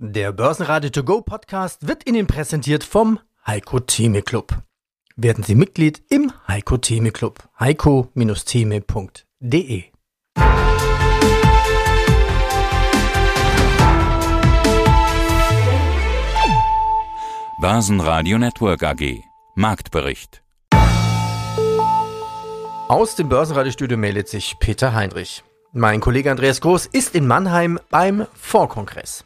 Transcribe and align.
Der 0.00 0.30
Börsenradio 0.30 0.90
To 0.90 1.02
Go 1.02 1.22
Podcast 1.22 1.88
wird 1.88 2.08
Ihnen 2.08 2.28
präsentiert 2.28 2.84
vom 2.84 3.18
Heiko 3.44 3.80
Theme 3.80 4.22
Club. 4.22 4.56
Werden 5.16 5.42
Sie 5.42 5.56
Mitglied 5.56 6.04
im 6.08 6.30
Heiko 6.46 6.76
Theme 6.76 7.10
Club. 7.10 7.42
heiko-theme.de 7.58 9.82
Börsenradio 17.60 18.38
Network 18.38 18.84
AG 18.84 19.24
Marktbericht 19.56 20.44
Aus 22.86 23.16
dem 23.16 23.28
Börsenradiostudio 23.28 23.98
meldet 23.98 24.28
sich 24.28 24.54
Peter 24.60 24.94
Heinrich. 24.94 25.42
Mein 25.72 25.98
Kollege 25.98 26.30
Andreas 26.30 26.60
Groß 26.60 26.86
ist 26.86 27.16
in 27.16 27.26
Mannheim 27.26 27.80
beim 27.90 28.28
Vorkongress. 28.34 29.24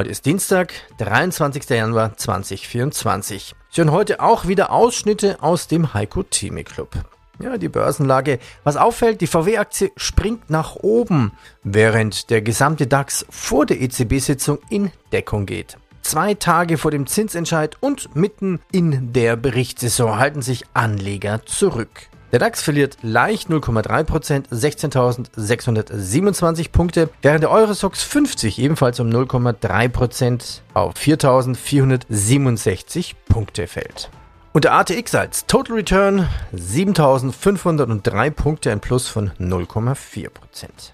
Heute 0.00 0.12
ist 0.12 0.24
Dienstag, 0.24 0.72
23. 0.96 1.68
Januar 1.68 2.16
2024. 2.16 3.54
Sie 3.68 3.80
hören 3.82 3.92
heute 3.92 4.20
auch 4.20 4.48
wieder 4.48 4.72
Ausschnitte 4.72 5.42
aus 5.42 5.68
dem 5.68 5.92
Heiko 5.92 6.22
Theme 6.22 6.64
Club. 6.64 6.94
Ja, 7.38 7.58
die 7.58 7.68
Börsenlage. 7.68 8.38
Was 8.64 8.78
auffällt, 8.78 9.20
die 9.20 9.26
VW-Aktie 9.26 9.92
springt 9.98 10.48
nach 10.48 10.76
oben, 10.76 11.32
während 11.64 12.30
der 12.30 12.40
gesamte 12.40 12.86
DAX 12.86 13.26
vor 13.28 13.66
der 13.66 13.78
EZB-Sitzung 13.82 14.60
in 14.70 14.90
Deckung 15.12 15.44
geht. 15.44 15.76
Zwei 16.00 16.32
Tage 16.32 16.78
vor 16.78 16.92
dem 16.92 17.06
Zinsentscheid 17.06 17.76
und 17.80 18.16
mitten 18.16 18.60
in 18.72 19.12
der 19.12 19.36
Berichtssaison 19.36 20.18
halten 20.18 20.40
sich 20.40 20.64
Anleger 20.72 21.44
zurück. 21.44 22.08
Der 22.32 22.38
DAX 22.38 22.62
verliert 22.62 22.96
leicht 23.02 23.50
0,3%, 23.50 24.48
16.627 24.50 26.70
Punkte, 26.70 27.10
während 27.22 27.42
der 27.42 27.50
Eurosox 27.50 28.04
50 28.04 28.60
ebenfalls 28.60 29.00
um 29.00 29.08
0,3% 29.08 30.60
auf 30.74 30.94
4.467 30.94 33.14
Punkte 33.28 33.66
fällt. 33.66 34.10
Und 34.52 34.64
der 34.64 34.74
ATX 34.74 35.14
als 35.14 35.46
Total 35.46 35.76
Return 35.76 36.28
7.503 36.54 38.30
Punkte, 38.30 38.70
ein 38.70 38.80
Plus 38.80 39.08
von 39.08 39.32
0,4%. 39.40 40.28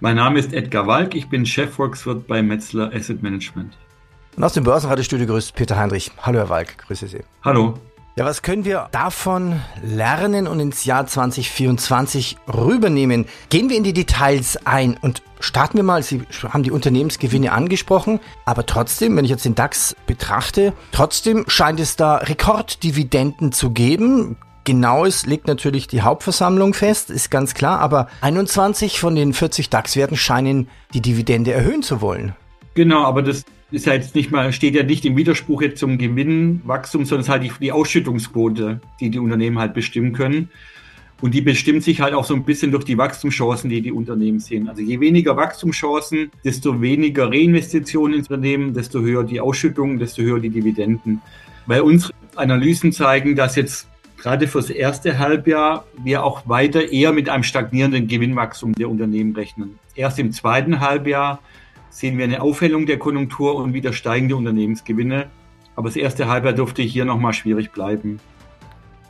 Mein 0.00 0.16
Name 0.16 0.38
ist 0.38 0.54
Edgar 0.54 0.86
Walk, 0.86 1.14
ich 1.14 1.28
bin 1.28 1.44
Chefvolkswirt 1.44 2.26
bei 2.26 2.40
Metzler 2.42 2.90
Asset 2.94 3.22
Management. 3.22 3.76
Und 4.36 4.44
aus 4.44 4.54
dem 4.54 4.64
Börsenradiostudio 4.64 5.26
grüßt 5.26 5.54
Peter 5.54 5.76
Heinrich. 5.76 6.10
Hallo 6.20 6.38
Herr 6.38 6.50
Walk, 6.50 6.78
grüße 6.78 7.08
Sie. 7.08 7.20
Hallo. 7.42 7.74
Ja, 8.18 8.24
was 8.24 8.40
können 8.40 8.64
wir 8.64 8.88
davon 8.92 9.60
lernen 9.84 10.46
und 10.46 10.58
ins 10.58 10.86
Jahr 10.86 11.06
2024 11.06 12.38
rübernehmen? 12.48 13.26
Gehen 13.50 13.68
wir 13.68 13.76
in 13.76 13.84
die 13.84 13.92
Details 13.92 14.58
ein 14.64 14.96
und 15.02 15.20
starten 15.38 15.76
wir 15.76 15.82
mal. 15.82 16.02
Sie 16.02 16.22
haben 16.48 16.62
die 16.62 16.70
Unternehmensgewinne 16.70 17.52
angesprochen, 17.52 18.20
aber 18.46 18.64
trotzdem, 18.64 19.18
wenn 19.18 19.26
ich 19.26 19.30
jetzt 19.30 19.44
den 19.44 19.54
DAX 19.54 19.94
betrachte, 20.06 20.72
trotzdem 20.92 21.44
scheint 21.48 21.78
es 21.78 21.96
da 21.96 22.16
Rekorddividenden 22.16 23.52
zu 23.52 23.72
geben. 23.72 24.38
Genaues 24.64 25.26
legt 25.26 25.46
natürlich 25.46 25.86
die 25.86 26.00
Hauptversammlung 26.00 26.72
fest, 26.72 27.10
ist 27.10 27.30
ganz 27.30 27.52
klar, 27.52 27.80
aber 27.80 28.08
21 28.22 28.98
von 28.98 29.14
den 29.14 29.34
40 29.34 29.68
DAX-Werten 29.68 30.16
scheinen 30.16 30.70
die 30.94 31.02
Dividende 31.02 31.52
erhöhen 31.52 31.82
zu 31.82 32.00
wollen. 32.00 32.34
Genau, 32.72 33.04
aber 33.04 33.20
das 33.22 33.44
ist 33.70 33.86
ja 33.86 33.94
jetzt 33.94 34.14
nicht 34.14 34.30
mal, 34.30 34.52
steht 34.52 34.74
ja 34.74 34.82
nicht 34.82 35.04
im 35.04 35.16
Widerspruch 35.16 35.62
jetzt 35.62 35.78
zum 35.80 35.98
Gewinnwachstum, 35.98 37.04
sondern 37.04 37.20
es 37.20 37.26
ist 37.26 37.30
halt 37.30 37.42
die, 37.42 37.52
die 37.60 37.72
Ausschüttungsquote, 37.72 38.80
die 39.00 39.10
die 39.10 39.18
Unternehmen 39.18 39.58
halt 39.58 39.74
bestimmen 39.74 40.12
können. 40.12 40.50
Und 41.22 41.32
die 41.34 41.40
bestimmt 41.40 41.82
sich 41.82 42.02
halt 42.02 42.12
auch 42.12 42.24
so 42.24 42.34
ein 42.34 42.44
bisschen 42.44 42.70
durch 42.70 42.84
die 42.84 42.98
Wachstumschancen, 42.98 43.70
die 43.70 43.80
die 43.80 43.90
Unternehmen 43.90 44.38
sehen. 44.38 44.68
Also 44.68 44.82
je 44.82 45.00
weniger 45.00 45.34
Wachstumschancen, 45.34 46.30
desto 46.44 46.82
weniger 46.82 47.30
Reinvestitionen 47.30 48.18
ins 48.18 48.28
Unternehmen, 48.28 48.74
desto 48.74 49.00
höher 49.00 49.24
die 49.24 49.40
Ausschüttungen, 49.40 49.98
desto 49.98 50.22
höher 50.22 50.40
die 50.40 50.50
Dividenden. 50.50 51.22
Weil 51.64 51.80
unsere 51.80 52.12
Analysen 52.34 52.92
zeigen, 52.92 53.34
dass 53.34 53.56
jetzt 53.56 53.88
gerade 54.18 54.46
fürs 54.46 54.68
erste 54.68 55.18
Halbjahr 55.18 55.86
wir 56.04 56.22
auch 56.22 56.46
weiter 56.48 56.92
eher 56.92 57.12
mit 57.12 57.30
einem 57.30 57.44
stagnierenden 57.44 58.08
Gewinnwachstum 58.08 58.74
der 58.74 58.90
Unternehmen 58.90 59.34
rechnen. 59.34 59.78
Erst 59.94 60.18
im 60.18 60.32
zweiten 60.32 60.80
Halbjahr 60.80 61.40
sehen 61.96 62.18
wir 62.18 62.24
eine 62.24 62.42
Aufhellung 62.42 62.84
der 62.84 62.98
Konjunktur 62.98 63.54
und 63.54 63.72
wieder 63.72 63.94
steigende 63.94 64.36
Unternehmensgewinne. 64.36 65.30
Aber 65.76 65.88
das 65.88 65.96
erste 65.96 66.28
Halbjahr 66.28 66.52
dürfte 66.52 66.82
hier 66.82 67.06
nochmal 67.06 67.32
schwierig 67.32 67.72
bleiben. 67.72 68.20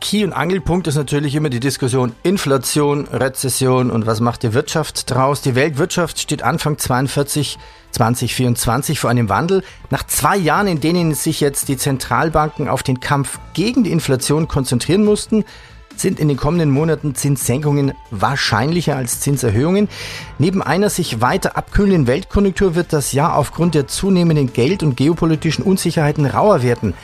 Key- 0.01 0.23
und 0.23 0.33
Angelpunkt 0.33 0.87
ist 0.87 0.95
natürlich 0.95 1.35
immer 1.35 1.49
die 1.49 1.59
Diskussion 1.59 2.13
Inflation, 2.23 3.09
Rezession 3.09 3.91
und 3.91 4.07
was 4.07 4.21
macht 4.21 4.45
die 4.45 4.55
Wirtschaft 4.55 5.11
draus. 5.11 5.43
Die 5.43 5.57
Weltwirtschaft 5.57 6.21
steht 6.21 6.43
Anfang 6.43 6.79
42, 6.79 7.59
2024 7.91 9.01
vor 9.01 9.11
einem 9.11 9.29
Wandel. 9.29 9.65
Nach 9.91 10.05
zwei 10.05 10.37
Jahren, 10.37 10.69
in 10.69 10.81
denen 10.81 11.13
sich 11.15 11.41
jetzt 11.41 11.69
die 11.69 11.77
Zentralbanken 11.77 12.69
auf 12.69 12.85
den 12.85 13.01
Kampf 13.01 13.41
gegen 13.55 13.83
die 13.83 13.91
Inflation 13.91 14.47
konzentrieren 14.47 15.05
mussten, 15.05 15.45
sind 16.01 16.21
in 16.21 16.29
den 16.29 16.37
kommenden 16.37 16.71
Monaten 16.71 17.15
Zinssenkungen 17.15 17.93
wahrscheinlicher 18.11 18.97
als 18.97 19.21
Zinserhöhungen. 19.21 19.89
Neben 20.39 20.63
einer 20.63 20.91
sich 20.91 21.21
weiter 21.21 21.57
abkühlenden 21.57 22.07
Weltkonjunktur 22.07 22.75
wird 22.75 22.93
das 22.93 23.13
Jahr 23.13 23.37
aufgrund 23.37 23.75
der 23.75 23.87
zunehmenden 23.87 24.53
Geld- 24.53 24.83
und 24.83 24.97
geopolitischen 24.97 25.65
Unsicherheiten 25.65 26.27
rauer 26.27 26.63
werden. 26.63 26.95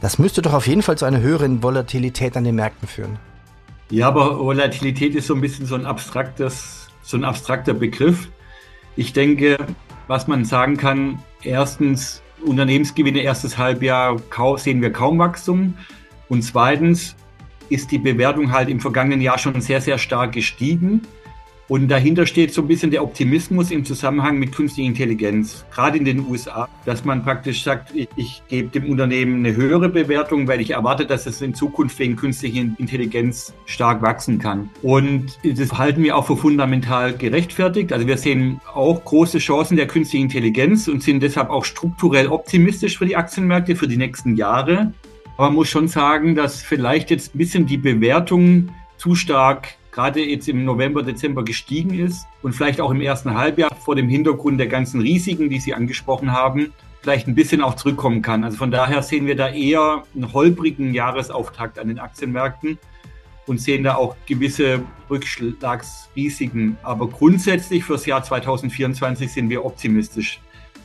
Das 0.00 0.18
müsste 0.18 0.42
doch 0.42 0.52
auf 0.52 0.66
jeden 0.66 0.82
Fall 0.82 0.98
zu 0.98 1.04
einer 1.04 1.20
höheren 1.20 1.62
Volatilität 1.62 2.36
an 2.36 2.44
den 2.44 2.56
Märkten 2.56 2.88
führen. 2.88 3.18
Ja, 3.90 4.08
aber 4.08 4.38
Volatilität 4.38 5.14
ist 5.14 5.26
so 5.26 5.34
ein 5.34 5.40
bisschen 5.40 5.66
so 5.66 5.74
ein 5.74 5.86
abstraktes, 5.86 6.88
so 7.02 7.16
ein 7.16 7.24
abstrakter 7.24 7.74
Begriff. 7.74 8.30
Ich 8.96 9.12
denke, 9.12 9.58
was 10.08 10.26
man 10.26 10.44
sagen 10.44 10.76
kann, 10.76 11.18
erstens, 11.42 12.22
Unternehmensgewinne 12.44 13.20
erstes 13.20 13.58
Halbjahr 13.58 14.16
sehen 14.56 14.82
wir 14.82 14.92
kaum 14.92 15.18
Wachstum. 15.18 15.74
Und 16.28 16.42
zweitens, 16.42 17.14
ist 17.68 17.90
die 17.90 17.98
Bewertung 17.98 18.52
halt 18.52 18.68
im 18.68 18.80
vergangenen 18.80 19.20
Jahr 19.20 19.38
schon 19.38 19.60
sehr, 19.60 19.80
sehr 19.80 19.98
stark 19.98 20.32
gestiegen. 20.32 21.02
Und 21.72 21.88
dahinter 21.88 22.26
steht 22.26 22.52
so 22.52 22.60
ein 22.60 22.68
bisschen 22.68 22.90
der 22.90 23.02
Optimismus 23.02 23.70
im 23.70 23.84
Zusammenhang 23.84 24.38
mit 24.38 24.52
künstlicher 24.52 24.88
Intelligenz, 24.88 25.64
gerade 25.74 25.96
in 25.96 26.04
den 26.04 26.26
USA, 26.28 26.68
dass 26.84 27.04
man 27.06 27.22
praktisch 27.22 27.64
sagt, 27.64 27.94
ich, 27.94 28.08
ich, 28.16 28.42
gebe 28.48 28.68
dem 28.68 28.90
Unternehmen 28.90 29.36
eine 29.36 29.56
höhere 29.56 29.88
Bewertung, 29.88 30.46
weil 30.48 30.60
ich 30.60 30.72
erwarte, 30.72 31.06
dass 31.06 31.24
es 31.24 31.40
in 31.40 31.54
Zukunft 31.54 31.98
wegen 31.98 32.16
künstlicher 32.16 32.60
Intelligenz 32.76 33.54
stark 33.64 34.02
wachsen 34.02 34.38
kann. 34.38 34.68
Und 34.82 35.38
das 35.44 35.72
halten 35.72 36.02
wir 36.02 36.16
auch 36.18 36.26
für 36.26 36.36
fundamental 36.36 37.16
gerechtfertigt. 37.16 37.92
Also 37.92 38.06
wir 38.06 38.18
sehen 38.18 38.60
auch 38.74 39.02
große 39.02 39.38
Chancen 39.38 39.78
der 39.78 39.86
künstlichen 39.86 40.24
Intelligenz 40.24 40.88
und 40.88 41.02
sind 41.02 41.22
deshalb 41.22 41.48
auch 41.48 41.64
strukturell 41.64 42.26
optimistisch 42.26 42.98
für 42.98 43.06
die 43.06 43.16
Aktienmärkte 43.16 43.76
für 43.76 43.88
die 43.88 43.96
nächsten 43.96 44.36
Jahre. 44.36 44.92
Aber 45.36 45.48
man 45.48 45.54
muss 45.54 45.68
schon 45.68 45.88
sagen, 45.88 46.34
dass 46.34 46.62
vielleicht 46.62 47.10
jetzt 47.10 47.34
ein 47.34 47.38
bisschen 47.38 47.66
die 47.66 47.78
Bewertung 47.78 48.70
zu 48.96 49.14
stark 49.14 49.76
gerade 49.92 50.24
jetzt 50.24 50.48
im 50.48 50.64
November, 50.64 51.02
Dezember 51.02 51.44
gestiegen 51.44 51.94
ist 51.98 52.26
und 52.42 52.54
vielleicht 52.54 52.80
auch 52.80 52.90
im 52.90 53.00
ersten 53.00 53.34
Halbjahr 53.34 53.74
vor 53.76 53.94
dem 53.94 54.08
Hintergrund 54.08 54.58
der 54.58 54.66
ganzen 54.66 55.00
Risiken, 55.00 55.50
die 55.50 55.60
Sie 55.60 55.74
angesprochen 55.74 56.32
haben, 56.32 56.72
vielleicht 57.02 57.28
ein 57.28 57.34
bisschen 57.34 57.62
auch 57.62 57.76
zurückkommen 57.76 58.22
kann. 58.22 58.42
Also 58.42 58.56
von 58.56 58.70
daher 58.70 59.02
sehen 59.02 59.26
wir 59.26 59.36
da 59.36 59.50
eher 59.50 60.04
einen 60.14 60.32
holprigen 60.32 60.94
Jahresauftakt 60.94 61.78
an 61.78 61.88
den 61.88 61.98
Aktienmärkten 61.98 62.78
und 63.46 63.60
sehen 63.60 63.84
da 63.84 63.96
auch 63.96 64.16
gewisse 64.26 64.82
Rückschlagsrisiken. 65.10 66.78
Aber 66.82 67.08
grundsätzlich 67.08 67.84
fürs 67.84 68.06
Jahr 68.06 68.22
2024 68.22 69.30
sind 69.30 69.50
wir 69.50 69.64
optimistisch 69.64 70.40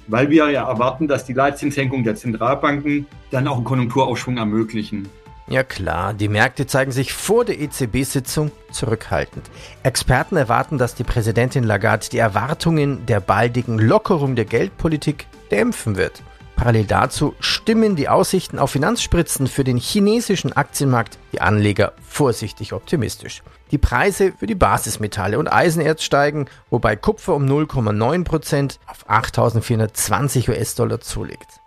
weil 0.08 0.30
wir 0.30 0.50
ja 0.50 0.68
erwarten, 0.68 1.08
dass 1.08 1.26
die 1.26 1.34
Leitzinssenkung 1.34 2.04
der 2.04 2.16
Zentralbanken 2.16 3.06
dann 3.32 3.48
auch 3.48 3.58
einen 3.58 3.66
Konjunkturaufschwung 3.66 4.38
ermöglichen. 4.38 5.08
Ja 5.50 5.64
klar, 5.64 6.14
die 6.14 6.28
Märkte 6.28 6.68
zeigen 6.68 6.92
sich 6.92 7.14
vor 7.14 7.46
der 7.46 7.60
EZB-Sitzung 7.60 8.52
zurückhaltend. 8.70 9.50
Experten 9.82 10.36
erwarten, 10.36 10.78
dass 10.78 10.94
die 10.94 11.06
Präsidentin 11.06 11.64
Lagarde 11.64 12.10
die 12.12 12.18
Erwartungen 12.18 13.06
der 13.06 13.22
baldigen 13.22 13.80
Lockerung 13.80 14.36
der 14.36 14.44
Geldpolitik 14.44 15.26
dämpfen 15.50 15.96
wird. 15.96 16.22
Parallel 16.58 16.86
dazu 16.86 17.36
stimmen 17.40 17.96
die 17.96 18.10
Aussichten 18.10 18.58
auf 18.58 18.72
Finanzspritzen 18.72 19.46
für 19.46 19.64
den 19.64 19.78
chinesischen 19.78 20.54
Aktienmarkt 20.54 21.20
die 21.32 21.40
Anleger 21.40 21.94
vorsichtig 22.02 22.74
optimistisch. 22.74 23.44
Die 23.70 23.78
Preise 23.78 24.34
für 24.38 24.48
die 24.48 24.56
Basismetalle 24.56 25.38
und 25.38 25.48
Eisenerz 25.48 26.02
steigen, 26.02 26.48
wobei 26.72 26.96
Kupfer 26.96 27.36
um 27.36 27.46
0,9% 27.46 28.80
auf 28.88 29.08
8.420 29.08 30.50
US-Dollar 30.50 31.00
zulegt. 31.00 31.62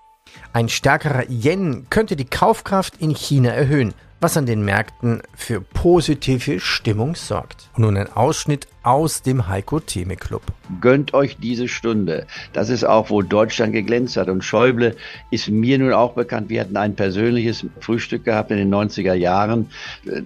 Ein 0.52 0.68
stärkerer 0.68 1.30
Yen 1.30 1.86
könnte 1.88 2.16
die 2.16 2.24
Kaufkraft 2.24 2.96
in 2.96 3.14
China 3.14 3.50
erhöhen, 3.50 3.94
was 4.20 4.36
an 4.36 4.46
den 4.46 4.64
Märkten 4.64 5.22
für 5.34 5.60
positive 5.60 6.58
Stimmung 6.58 7.14
sorgt. 7.14 7.70
Und 7.74 7.82
nun 7.82 7.96
ein 7.96 8.12
Ausschnitt 8.12 8.66
aus 8.82 9.22
dem 9.22 9.48
Heiko 9.48 9.78
Theme 9.78 10.16
Club. 10.16 10.42
Gönnt 10.80 11.12
euch 11.12 11.36
diese 11.36 11.68
Stunde. 11.68 12.26
Das 12.52 12.70
ist 12.70 12.84
auch, 12.84 13.10
wo 13.10 13.22
Deutschland 13.22 13.72
geglänzt 13.72 14.16
hat. 14.16 14.28
Und 14.28 14.42
Schäuble 14.42 14.96
ist 15.30 15.48
mir 15.48 15.78
nun 15.78 15.92
auch 15.92 16.14
bekannt. 16.14 16.48
Wir 16.48 16.62
hatten 16.62 16.76
ein 16.76 16.94
persönliches 16.94 17.66
Frühstück 17.80 18.24
gehabt 18.24 18.50
in 18.50 18.56
den 18.56 18.72
90er 18.72 19.14
Jahren. 19.14 19.68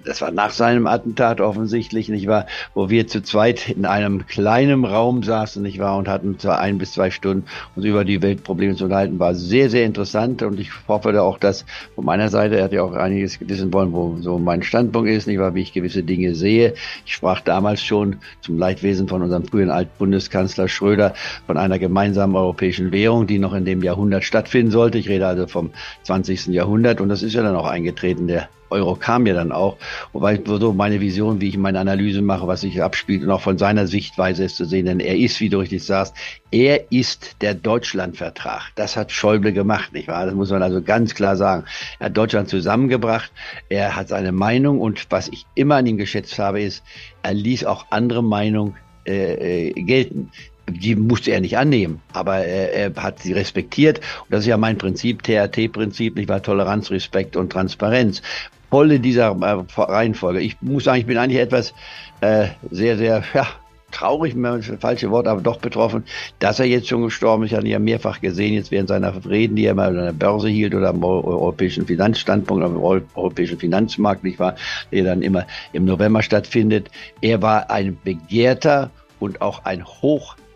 Das 0.05 0.21
war 0.21 0.31
nach 0.31 0.51
seinem 0.51 0.87
Attentat 0.87 1.41
offensichtlich, 1.41 2.09
nicht 2.09 2.27
wahr? 2.27 2.47
Wo 2.75 2.91
wir 2.91 3.09
zu 3.09 3.23
zweit 3.23 3.69
in 3.71 3.87
einem 3.87 4.27
kleinen 4.27 4.85
Raum 4.85 5.23
saßen, 5.23 5.63
nicht 5.63 5.79
wahr? 5.79 5.97
Und 5.97 6.09
hatten 6.09 6.39
zwar 6.39 6.61
ein 6.61 6.79
bis 6.79 6.93
zwei 6.93 7.11
Stunden 7.11 7.47
uns 7.75 7.85
über 7.85 8.05
die 8.05 8.23
Weltprobleme 8.23 8.77
zu 8.77 8.85
unterhalten. 8.85 9.19
War 9.19 9.35
sehr, 9.35 9.71
sehr 9.71 9.85
interessant. 9.85 10.43
Und 10.43 10.61
ich 10.61 10.71
hoffe 10.87 11.21
auch, 11.21 11.39
dass 11.39 11.65
von 11.95 12.05
meiner 12.05 12.29
Seite, 12.29 12.59
er 12.59 12.65
hat 12.65 12.73
ja 12.73 12.83
auch 12.83 12.93
einiges 12.93 13.39
wissen 13.41 13.73
wollen, 13.73 13.93
wo 13.93 14.19
so 14.21 14.39
mein 14.39 14.63
Standpunkt 14.63 15.09
ist, 15.11 15.27
nicht 15.27 15.39
wahr? 15.39 15.55
Wie 15.55 15.63
ich 15.63 15.73
gewisse 15.73 16.03
Dinge 16.05 16.35
sehe. 16.35 16.75
Ich 17.07 17.15
sprach 17.15 17.41
damals 17.41 17.83
schon 17.83 18.17
zum 18.45 18.59
Leidwesen 18.59 19.09
von 19.09 19.23
unserem 19.23 19.45
frühen 19.45 19.71
Altbundeskanzler 19.71 20.69
Schröder 20.69 21.15
von 21.47 21.57
einer 21.57 21.79
gemeinsamen 21.79 22.37
europäischen 22.37 22.93
Währung, 22.93 23.27
die 23.27 23.39
noch 23.39 23.55
in 23.55 23.65
dem 23.65 23.83
Jahrhundert 23.83 24.25
stattfinden 24.25 24.71
sollte. 24.71 24.99
Ich 24.99 25.09
rede 25.09 25.27
also 25.27 25.47
vom 25.47 25.71
20. 26.03 26.49
Jahrhundert 26.49 27.01
und 27.01 27.09
das 27.09 27.23
ist 27.23 27.33
ja 27.33 27.43
dann 27.43 27.57
auch 27.57 27.67
eingetreten. 27.67 28.27
Der 28.27 28.49
Euro 28.71 28.95
kam 28.95 29.27
ja 29.27 29.35
dann 29.35 29.53
auch. 29.53 29.77
Wobei 30.13 30.41
so 30.45 30.73
meine 30.73 31.01
Vision, 31.01 31.41
wie 31.41 31.49
ich 31.49 31.57
meine 31.57 31.79
Analyse 31.79 32.23
mache, 32.23 32.47
was 32.47 32.63
sich 32.63 32.83
abspielt 32.83 33.23
und 33.23 33.31
auch 33.31 33.41
von 33.41 33.59
seiner 33.59 33.87
Sichtweise 33.87 34.45
ist 34.45 34.57
zu 34.57 34.65
sehen, 34.65 34.87
denn 34.87 35.01
er 35.01 35.17
ist, 35.17 35.41
wie 35.41 35.49
du 35.49 35.59
richtig 35.59 35.85
sagst, 35.85 36.15
er 36.51 36.93
ist 36.93 37.37
der 37.41 37.55
Deutschlandvertrag. 37.55 38.73
Das 38.75 38.97
hat 38.97 39.13
Schäuble 39.13 39.53
gemacht, 39.53 39.93
nicht 39.93 40.09
wahr? 40.09 40.27
Das 40.27 40.35
muss 40.35 40.51
man 40.51 40.63
also 40.63 40.83
ganz 40.83 41.15
klar 41.15 41.37
sagen. 41.37 41.65
Er 41.99 42.07
hat 42.07 42.17
Deutschland 42.17 42.49
zusammengebracht, 42.49 43.33
er 43.69 43.97
hat 43.97 44.09
seine 44.09 44.33
Meinung 44.33 44.81
und 44.81 45.07
was 45.11 45.29
ich 45.29 45.47
immer 45.55 45.77
an 45.77 45.87
ihm 45.87 45.97
geschätzt 45.97 46.39
habe, 46.39 46.63
ist, 46.63 46.83
er 47.23 47.35
ließ 47.35 47.65
auch 47.65 47.87
andere 47.91 48.23
Meinungen 48.23 48.77
äh, 49.07 49.69
äh, 49.69 49.73
gelten 49.73 50.31
die 50.69 50.97
musste 50.97 51.31
er 51.31 51.41
nicht 51.41 51.59
annehmen, 51.59 52.01
aber 52.13 52.39
er, 52.39 52.73
er 52.73 53.03
hat 53.03 53.21
sie 53.21 53.33
respektiert. 53.33 53.99
Und 53.99 54.31
das 54.31 54.41
ist 54.41 54.47
ja 54.47 54.57
mein 54.57 54.79
Prinzip, 54.79 55.23
TRT-Prinzip, 55.23 56.17
nicht 56.17 56.29
wahr? 56.29 56.43
Toleranz, 56.43 56.91
Respekt 56.91 57.37
und 57.37 57.53
Transparenz 57.53 58.23
voll 58.71 58.91
in 58.91 59.03
dieser 59.03 59.37
äh, 59.41 59.81
Reihenfolge. 59.81 60.41
Ich 60.41 60.61
muss 60.61 60.85
sagen, 60.85 60.99
ich 60.99 61.07
bin 61.07 61.17
eigentlich 61.17 61.41
etwas 61.41 61.75
äh, 62.21 62.49
sehr, 62.73 62.97
sehr, 62.97 63.23
ja, 63.33 63.47
traurig, 63.93 64.35
falsche 64.81 65.11
Wort, 65.11 65.29
aber 65.29 65.41
doch 65.41 65.59
betroffen, 65.59 66.05
dass 66.41 66.59
er 66.59 66.67
jetzt 66.67 66.89
schon 66.89 67.03
gestorben 67.03 67.45
ist. 67.45 67.53
Ich 67.53 67.57
hatte 67.57 67.67
ihn 67.67 67.73
ja 67.73 67.79
mehrfach 67.79 68.21
gesehen, 68.21 68.55
jetzt 68.55 68.73
während 68.73 68.89
seiner 68.89 69.15
Reden, 69.25 69.55
die 69.55 69.65
er 69.67 69.75
mal 69.75 69.97
an 69.97 70.05
der 70.05 70.13
Börse 70.13 70.49
hielt 70.49 70.75
oder 70.75 70.89
am 70.89 71.05
europäischen 71.05 71.87
Finanzstandpunkt, 71.87 72.65
am 72.65 72.77
europäischen 72.77 73.59
Finanzmarkt, 73.59 74.25
nicht 74.25 74.41
wahr, 74.41 74.57
der 74.91 75.05
dann 75.05 75.23
immer 75.23 75.47
im 75.73 75.85
November 75.85 76.23
stattfindet. 76.23 76.91
Er 77.21 77.41
war 77.41 77.71
ein 77.71 77.97
begehrter 78.03 78.91
und 79.21 79.41
auch 79.41 79.65
ein 79.65 79.85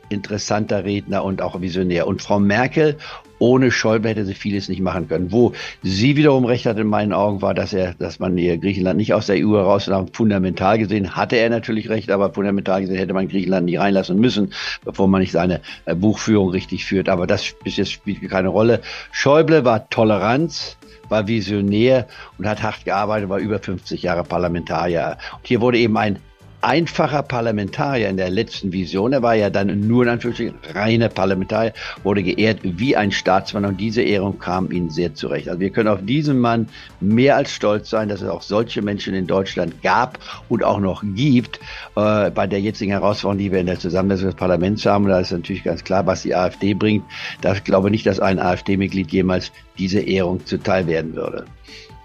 hochinteressanter 0.09 0.85
Redner 0.85 1.25
und 1.25 1.43
auch 1.43 1.61
Visionär. 1.61 2.07
Und 2.07 2.23
Frau 2.23 2.39
Merkel 2.39 2.97
ohne 3.41 3.71
Schäuble 3.71 4.11
hätte 4.11 4.25
sie 4.25 4.35
vieles 4.35 4.69
nicht 4.69 4.81
machen 4.81 5.07
können. 5.09 5.31
Wo 5.31 5.53
sie 5.83 6.17
wiederum 6.17 6.45
recht 6.45 6.67
hat 6.67 6.77
in 6.79 6.89
meinen 6.89 7.13
Augen 7.13 7.41
war, 7.41 7.55
dass 7.55 7.73
er, 7.73 7.95
dass 7.95 8.19
man 8.19 8.37
hier 8.37 8.59
Griechenland 8.59 8.97
nicht 8.97 9.15
aus 9.15 9.27
der 9.27 9.37
EU 9.37 9.55
herausnahm. 9.57 10.09
Fundamental 10.13 10.79
gesehen 10.79 11.15
hatte 11.15 11.37
er 11.37 11.49
natürlich 11.49 11.89
recht, 11.89 12.11
aber 12.11 12.33
fundamental 12.33 12.81
gesehen 12.81 12.97
hätte 12.97 13.15
man 13.15 13.29
Griechenland 13.29 13.67
nicht 13.67 13.79
reinlassen 13.79 14.19
müssen, 14.19 14.53
bevor 14.85 15.07
man 15.07 15.21
nicht 15.21 15.33
seine 15.33 15.61
äh, 15.85 15.95
Buchführung 15.95 16.51
richtig 16.51 16.85
führt. 16.85 17.09
Aber 17.09 17.29
das 17.29 17.55
bis 17.63 17.77
jetzt 17.77 17.93
spielt 17.93 18.29
keine 18.29 18.49
Rolle. 18.49 18.81
Schäuble 19.13 19.65
war 19.65 19.89
Toleranz, 19.89 20.77
war 21.09 21.29
visionär 21.29 22.09
und 22.39 22.49
hat 22.49 22.63
hart 22.63 22.85
gearbeitet, 22.85 23.29
war 23.29 23.39
über 23.39 23.61
50 23.61 24.03
Jahre 24.03 24.25
Parlamentarier. 24.25 25.17
Und 25.37 25.47
hier 25.47 25.61
wurde 25.61 25.79
eben 25.79 25.97
ein 25.97 26.19
einfacher 26.61 27.23
Parlamentarier 27.23 28.09
in 28.09 28.17
der 28.17 28.31
letzten 28.31 28.73
Vision. 28.73 29.13
Er 29.13 29.23
war 29.23 29.35
ja 29.35 29.51
dann 29.51 29.87
nur 29.87 30.03
in 30.03 30.09
Anführungsstrichen 30.09 30.59
reiner 30.75 31.09
Parlamentarier, 31.09 31.73
wurde 32.03 32.23
geehrt 32.23 32.61
wie 32.63 32.97
ein 32.97 33.13
Staatsmann 33.13 33.65
und 33.65 33.81
diese 33.81 34.03
Ehrung 34.03 34.39
kam 34.39 34.71
ihm 34.71 34.91
sehr 34.91 35.15
zurecht. 35.15 35.49
Also 35.49 35.61
wir 35.61 35.71
können 35.71 35.89
auf 35.89 36.01
diesen 36.03 36.39
Mann 36.39 36.69
mehr 37.01 37.37
als 37.37 37.53
stolz 37.53 37.91
sein, 37.91 38.09
dass 38.09 38.23
es 38.23 38.29
auch 38.29 38.43
solche 38.43 38.83
Menschen 38.83 39.15
in 39.15 39.27
Deutschland 39.27 39.83
gab 39.83 40.19
und 40.49 40.65
auch 40.65 40.81
noch 40.81 41.03
gibt 41.05 41.61
äh, 41.97 42.31
bei 42.31 42.47
der 42.47 42.61
jetzigen 42.61 42.91
Herausforderung, 42.91 43.39
die 43.39 43.53
wir 43.53 43.61
in 43.61 43.67
der 43.67 43.79
Zusammensetzung 43.79 44.29
des 44.29 44.37
Parlaments 44.37 44.85
haben. 44.85 45.07
Da 45.07 45.21
ist 45.21 45.33
natürlich 45.33 45.65
ganz 45.65 45.85
klar, 45.85 46.07
was 46.07 46.23
die 46.23 46.35
AfD 46.35 46.75
bringt. 46.75 47.05
Da 47.41 47.55
glaube 47.55 47.89
ich 47.89 47.93
nicht, 47.93 48.07
dass 48.07 48.21
ein 48.21 48.39
AfD-Mitglied 48.39 49.13
jemals 49.13 49.53
diese 49.79 50.01
Ehrung 50.01 50.45
zuteil 50.45 50.87
werden 50.87 51.15
würde. 51.15 51.45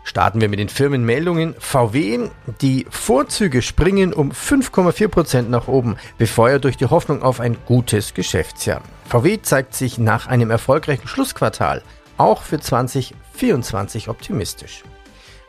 Starten 0.04 0.42
wir 0.42 0.50
mit 0.50 0.60
den 0.60 0.70
Firmenmeldungen. 0.70 1.56
VW, 1.60 2.30
die 2.62 2.86
Vorzüge 2.90 3.62
springen 3.62 4.14
um 4.14 4.32
5,4 4.32 5.08
Prozent 5.08 5.50
nach 5.50 5.68
oben, 5.68 5.96
befeuert 6.18 6.66
durch 6.66 6.78
die 6.78 6.88
Hoffnung 6.88 7.22
auf 7.22 7.40
ein 7.40 7.58
gutes 7.66 8.14
Geschäftsjahr. 8.14 8.82
VW 9.06 9.42
zeigt 9.42 9.74
sich 9.76 9.98
nach 9.98 10.28
einem 10.28 10.52
erfolgreichen 10.52 11.08
Schlussquartal 11.08 11.82
auch 12.18 12.42
für 12.44 12.60
2024 12.60 14.10
optimistisch. 14.10 14.84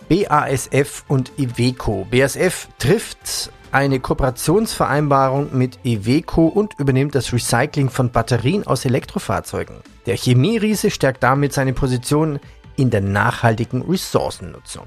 BASF 0.08 1.04
und 1.08 1.32
Iveco. 1.38 2.06
BASF 2.10 2.68
trifft 2.78 3.50
eine 3.72 3.98
Kooperationsvereinbarung 4.00 5.56
mit 5.56 5.78
Iveco 5.84 6.46
und 6.46 6.78
übernimmt 6.78 7.14
das 7.14 7.32
Recycling 7.32 7.90
von 7.90 8.10
Batterien 8.10 8.66
aus 8.66 8.84
Elektrofahrzeugen. 8.84 9.76
Der 10.06 10.16
Chemieriese 10.16 10.90
stärkt 10.90 11.22
damit 11.22 11.52
seine 11.52 11.72
Position 11.72 12.38
in 12.76 12.90
der 12.90 13.00
nachhaltigen 13.00 13.82
Ressourcennutzung. 13.82 14.86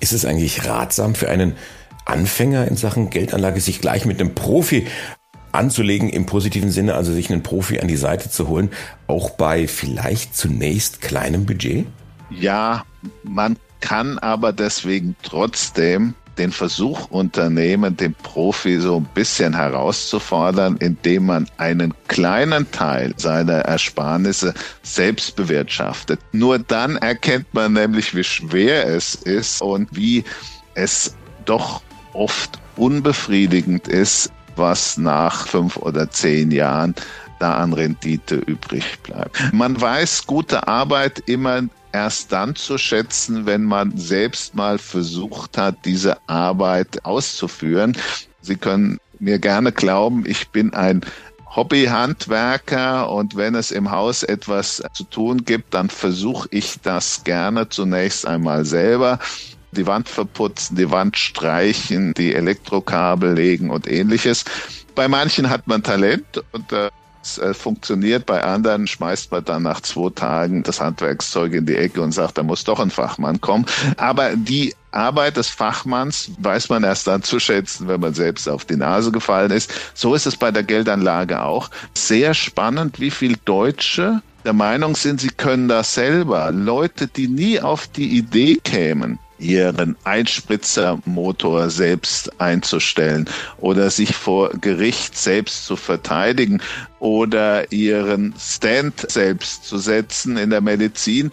Ist 0.00 0.12
es 0.12 0.24
eigentlich 0.24 0.66
ratsam 0.66 1.14
für 1.14 1.28
einen 1.28 1.56
Anfänger 2.04 2.66
in 2.68 2.76
Sachen 2.76 3.10
Geldanlage, 3.10 3.60
sich 3.60 3.80
gleich 3.80 4.04
mit 4.04 4.20
einem 4.20 4.34
Profi 4.34 4.86
anzulegen 5.52 6.08
im 6.08 6.26
positiven 6.26 6.70
Sinne, 6.70 6.94
also 6.94 7.12
sich 7.12 7.30
einen 7.30 7.42
Profi 7.42 7.80
an 7.80 7.88
die 7.88 7.96
Seite 7.96 8.30
zu 8.30 8.48
holen, 8.48 8.70
auch 9.06 9.30
bei 9.30 9.66
vielleicht 9.66 10.36
zunächst 10.36 11.00
kleinem 11.00 11.46
Budget? 11.46 11.86
Ja, 12.30 12.84
man 13.22 13.56
kann 13.80 14.18
aber 14.18 14.52
deswegen 14.52 15.16
trotzdem 15.22 16.14
den 16.38 16.52
Versuch 16.52 17.10
unternehmen, 17.10 17.96
den 17.96 18.14
Profi 18.14 18.80
so 18.80 18.96
ein 18.98 19.08
bisschen 19.14 19.54
herauszufordern, 19.54 20.76
indem 20.78 21.26
man 21.26 21.48
einen 21.56 21.92
kleinen 22.06 22.70
Teil 22.70 23.12
seiner 23.16 23.60
Ersparnisse 23.60 24.54
selbst 24.82 25.36
bewirtschaftet. 25.36 26.20
Nur 26.32 26.58
dann 26.58 26.96
erkennt 26.96 27.52
man 27.52 27.72
nämlich, 27.72 28.14
wie 28.14 28.24
schwer 28.24 28.86
es 28.86 29.14
ist 29.14 29.60
und 29.60 29.88
wie 29.92 30.24
es 30.74 31.14
doch 31.44 31.82
oft 32.12 32.58
unbefriedigend 32.76 33.88
ist, 33.88 34.30
was 34.56 34.96
nach 34.96 35.46
fünf 35.46 35.76
oder 35.76 36.10
zehn 36.10 36.50
Jahren 36.50 36.94
da 37.38 37.54
an 37.54 37.72
Rendite 37.72 38.36
übrig 38.36 38.98
bleibt. 39.02 39.52
Man 39.52 39.80
weiß 39.80 40.26
gute 40.26 40.66
Arbeit 40.66 41.22
immer 41.26 41.62
erst 41.92 42.32
dann 42.32 42.54
zu 42.54 42.78
schätzen, 42.78 43.46
wenn 43.46 43.64
man 43.64 43.96
selbst 43.96 44.54
mal 44.54 44.78
versucht 44.78 45.58
hat, 45.58 45.84
diese 45.84 46.16
Arbeit 46.28 47.04
auszuführen. 47.04 47.96
Sie 48.40 48.56
können 48.56 48.98
mir 49.18 49.38
gerne 49.38 49.72
glauben, 49.72 50.24
ich 50.26 50.48
bin 50.48 50.74
ein 50.74 51.02
Hobbyhandwerker 51.54 53.10
und 53.10 53.36
wenn 53.36 53.54
es 53.54 53.70
im 53.70 53.90
Haus 53.90 54.22
etwas 54.22 54.82
zu 54.92 55.04
tun 55.04 55.44
gibt, 55.44 55.74
dann 55.74 55.88
versuche 55.88 56.48
ich 56.50 56.76
das 56.82 57.24
gerne 57.24 57.68
zunächst 57.68 58.26
einmal 58.26 58.64
selber. 58.64 59.18
Die 59.72 59.86
Wand 59.86 60.08
verputzen, 60.08 60.76
die 60.76 60.90
Wand 60.90 61.16
streichen, 61.16 62.14
die 62.14 62.34
Elektrokabel 62.34 63.34
legen 63.34 63.70
und 63.70 63.86
ähnliches. 63.86 64.44
Bei 64.94 65.08
manchen 65.08 65.50
hat 65.50 65.66
man 65.66 65.82
Talent 65.82 66.42
und 66.52 66.72
äh, 67.40 67.48
äh, 67.48 67.54
funktioniert. 67.54 68.26
Bei 68.26 68.42
anderen 68.44 68.86
schmeißt 68.86 69.30
man 69.30 69.44
dann 69.44 69.62
nach 69.62 69.80
zwei 69.80 70.10
Tagen 70.10 70.62
das 70.62 70.80
Handwerkszeug 70.80 71.52
in 71.52 71.66
die 71.66 71.76
Ecke 71.76 72.00
und 72.02 72.12
sagt, 72.12 72.38
da 72.38 72.42
muss 72.42 72.64
doch 72.64 72.80
ein 72.80 72.90
Fachmann 72.90 73.40
kommen. 73.40 73.66
Aber 73.96 74.36
die 74.36 74.74
Arbeit 74.90 75.36
des 75.36 75.48
Fachmanns 75.48 76.30
weiß 76.38 76.68
man 76.68 76.84
erst 76.84 77.06
dann 77.06 77.22
zu 77.22 77.38
schätzen, 77.38 77.88
wenn 77.88 78.00
man 78.00 78.14
selbst 78.14 78.48
auf 78.48 78.64
die 78.64 78.76
Nase 78.76 79.12
gefallen 79.12 79.50
ist. 79.50 79.70
So 79.94 80.14
ist 80.14 80.26
es 80.26 80.36
bei 80.36 80.50
der 80.50 80.62
Geldanlage 80.62 81.42
auch. 81.42 81.70
Sehr 81.94 82.34
spannend, 82.34 83.00
wie 83.00 83.10
viel 83.10 83.36
Deutsche 83.44 84.22
der 84.44 84.52
Meinung 84.52 84.96
sind, 84.96 85.20
sie 85.20 85.28
können 85.28 85.68
das 85.68 85.94
selber. 85.94 86.50
Leute, 86.52 87.06
die 87.06 87.28
nie 87.28 87.60
auf 87.60 87.86
die 87.88 88.16
Idee 88.16 88.56
kämen, 88.64 89.18
ihren 89.38 89.96
Einspritzermotor 90.04 91.70
selbst 91.70 92.40
einzustellen 92.40 93.28
oder 93.58 93.90
sich 93.90 94.14
vor 94.14 94.50
Gericht 94.50 95.16
selbst 95.16 95.66
zu 95.66 95.76
verteidigen 95.76 96.60
oder 96.98 97.70
ihren 97.72 98.34
Stand 98.38 99.10
selbst 99.10 99.64
zu 99.64 99.78
setzen 99.78 100.36
in 100.36 100.50
der 100.50 100.60
Medizin. 100.60 101.30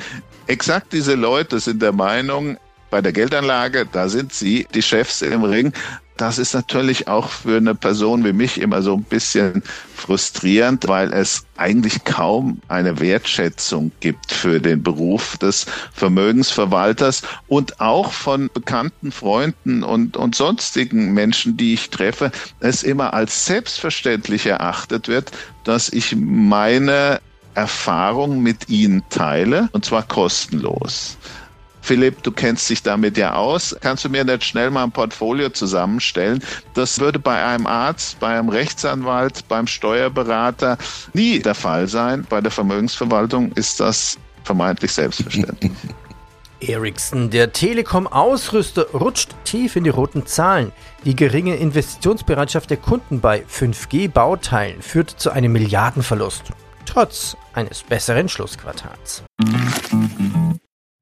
Exakt 0.48 0.94
diese 0.94 1.16
Leute 1.16 1.60
sind 1.60 1.82
der 1.82 1.92
Meinung, 1.92 2.58
bei 2.92 3.02
der 3.02 3.12
Geldanlage, 3.12 3.86
da 3.92 4.08
sind 4.08 4.32
sie 4.32 4.68
die 4.74 4.82
Chefs 4.82 5.22
im 5.22 5.44
Ring 5.44 5.74
Das 6.18 6.38
ist 6.38 6.54
natürlich 6.54 7.10
auch 7.10 7.30
für 7.30 7.58
eine 7.58 7.76
Person 7.76 8.24
wie 8.24 8.32
mich 8.32 8.60
immer 8.62 8.82
so 8.82 8.94
ein 8.96 9.04
bisschen 9.04 9.64
frustrierend, 9.96 10.88
weil 10.88 11.12
es 11.12 11.46
eigentlich 11.58 12.06
kaum 12.06 12.62
eine 12.70 13.00
Wertschätzung 13.02 13.92
gibt 14.00 14.32
für 14.32 14.62
den 14.62 14.82
Beruf 14.82 15.38
des 15.38 15.66
Vermögensverwalters 15.94 17.24
und 17.48 17.82
auch 17.82 18.14
von 18.14 18.50
bekannten 18.54 19.12
Freunden 19.12 19.84
und, 19.84 20.16
und 20.16 20.36
sonstigen 20.36 21.14
Menschen, 21.14 21.58
die 21.58 21.74
ich 21.74 21.90
treffe, 21.90 22.32
es 22.62 22.84
immer 22.84 23.14
als 23.14 23.46
selbstverständlich 23.46 24.46
erachtet 24.46 25.10
wird, 25.10 25.32
dass 25.66 25.90
ich 25.90 26.16
meine 26.16 27.20
Erfahrung 27.56 28.42
mit 28.42 28.70
ihnen 28.70 29.04
teile 29.10 29.70
und 29.74 29.84
zwar 29.84 30.04
kostenlos. 30.04 31.18
Philipp, 31.86 32.24
du 32.24 32.32
kennst 32.32 32.68
dich 32.68 32.82
damit 32.82 33.16
ja 33.16 33.36
aus. 33.36 33.76
Kannst 33.80 34.04
du 34.04 34.10
mir 34.10 34.24
nicht 34.24 34.44
schnell 34.44 34.72
mal 34.72 34.86
ein 34.86 34.92
Portfolio 34.92 35.50
zusammenstellen? 35.50 36.44
Das 36.74 37.00
würde 37.00 37.20
bei 37.20 37.46
einem 37.46 37.68
Arzt, 37.68 38.20
bei 38.20 38.40
einem 38.40 38.50
Rechtsanwalt, 38.50 39.48
beim 39.48 39.68
Steuerberater 39.68 40.80
nie 41.14 41.38
der 41.38 41.54
Fall 41.54 41.88
sein. 41.88 42.26
Bei 42.28 42.42
der 42.42 42.50
Vermögensverwaltung 42.50 43.52
ist 43.52 43.80
das 43.80 44.18
vermeintlich 44.44 44.94
selbstverständlich. 44.94 45.72
Ericsson, 46.60 47.30
der 47.30 47.54
Telekom-Ausrüster, 47.54 48.88
rutscht 48.92 49.36
tief 49.44 49.76
in 49.76 49.84
die 49.84 49.92
roten 49.92 50.26
Zahlen. 50.26 50.72
Die 51.04 51.16
geringe 51.16 51.56
Investitionsbereitschaft 51.58 52.72
der 52.72 52.78
Kunden 52.78 53.20
bei 53.20 53.44
5G-Bauteilen 53.48 54.82
führt 54.82 55.12
zu 55.12 55.30
einem 55.30 55.52
Milliardenverlust, 55.52 56.46
trotz 56.88 57.38
eines 57.54 57.84
besseren 57.84 58.28
Schlussquartals. 58.28 59.24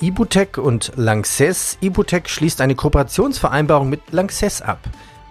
Ibutec 0.00 0.58
und 0.58 0.92
Lanxess. 0.94 1.76
Ibutec 1.80 2.28
schließt 2.28 2.60
eine 2.60 2.76
Kooperationsvereinbarung 2.76 3.88
mit 3.88 4.12
Lanxess 4.12 4.62
ab. 4.62 4.78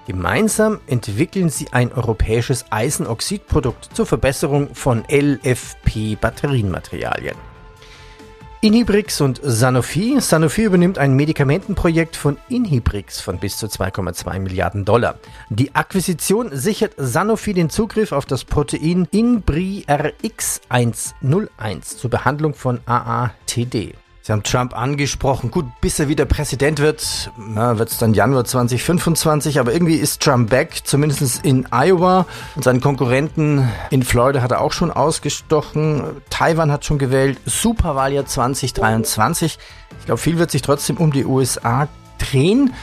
Gemeinsam 0.07 0.81
entwickeln 0.87 1.47
sie 1.49 1.67
ein 1.71 1.93
europäisches 1.93 2.65
Eisenoxidprodukt 2.69 3.91
zur 3.93 4.05
Verbesserung 4.05 4.75
von 4.75 5.05
LFP-Batterienmaterialien. 5.09 7.37
Inhibrix 8.59 9.21
und 9.21 9.39
Sanofi. 9.43 10.19
Sanofi 10.19 10.63
übernimmt 10.63 10.97
ein 10.97 11.13
Medikamentenprojekt 11.13 12.15
von 12.17 12.37
Inhibrix 12.49 13.21
von 13.21 13.37
bis 13.37 13.57
zu 13.57 13.67
2,2 13.67 14.39
Milliarden 14.39 14.83
Dollar. 14.83 15.19
Die 15.49 15.75
Akquisition 15.75 16.49
sichert 16.51 16.93
Sanofi 16.97 17.53
den 17.53 17.69
Zugriff 17.69 18.11
auf 18.11 18.25
das 18.25 18.43
Protein 18.43 19.07
InbriRx101 19.13 21.97
zur 21.97 22.09
Behandlung 22.09 22.53
von 22.53 22.81
AATD. 22.85 23.93
Sie 24.27 24.33
haben 24.33 24.43
Trump 24.43 24.77
angesprochen. 24.77 25.51
Gut, 25.51 25.67
bis 25.79 25.99
er 25.99 26.09
wieder 26.09 26.25
Präsident 26.25 26.79
wird, 26.79 27.31
wird 27.37 27.89
es 27.89 27.97
dann 27.97 28.13
Januar 28.13 28.43
2025. 28.43 29.57
Aber 29.57 29.71
irgendwie 29.71 29.95
ist 29.95 30.21
Trump 30.21 30.49
back, 30.49 30.81
zumindest 30.83 31.45
in 31.45 31.65
Iowa. 31.71 32.25
Und 32.57 32.65
seinen 32.65 32.81
Konkurrenten 32.81 33.71
in 33.89 34.03
Florida 34.03 34.41
hat 34.41 34.51
er 34.51 34.59
auch 34.59 34.73
schon 34.73 34.91
ausgestochen. 34.91 36.03
Taiwan 36.29 36.73
hat 36.73 36.83
schon 36.83 36.97
gewählt. 36.97 37.39
Superwahljahr 37.45 38.25
2023. 38.25 39.59
Ich 39.97 40.05
glaube, 40.07 40.19
viel 40.19 40.37
wird 40.37 40.51
sich 40.51 40.61
trotzdem 40.61 40.97
um 40.97 41.13
die 41.13 41.23
USA 41.23 41.87
drehen. 42.17 42.73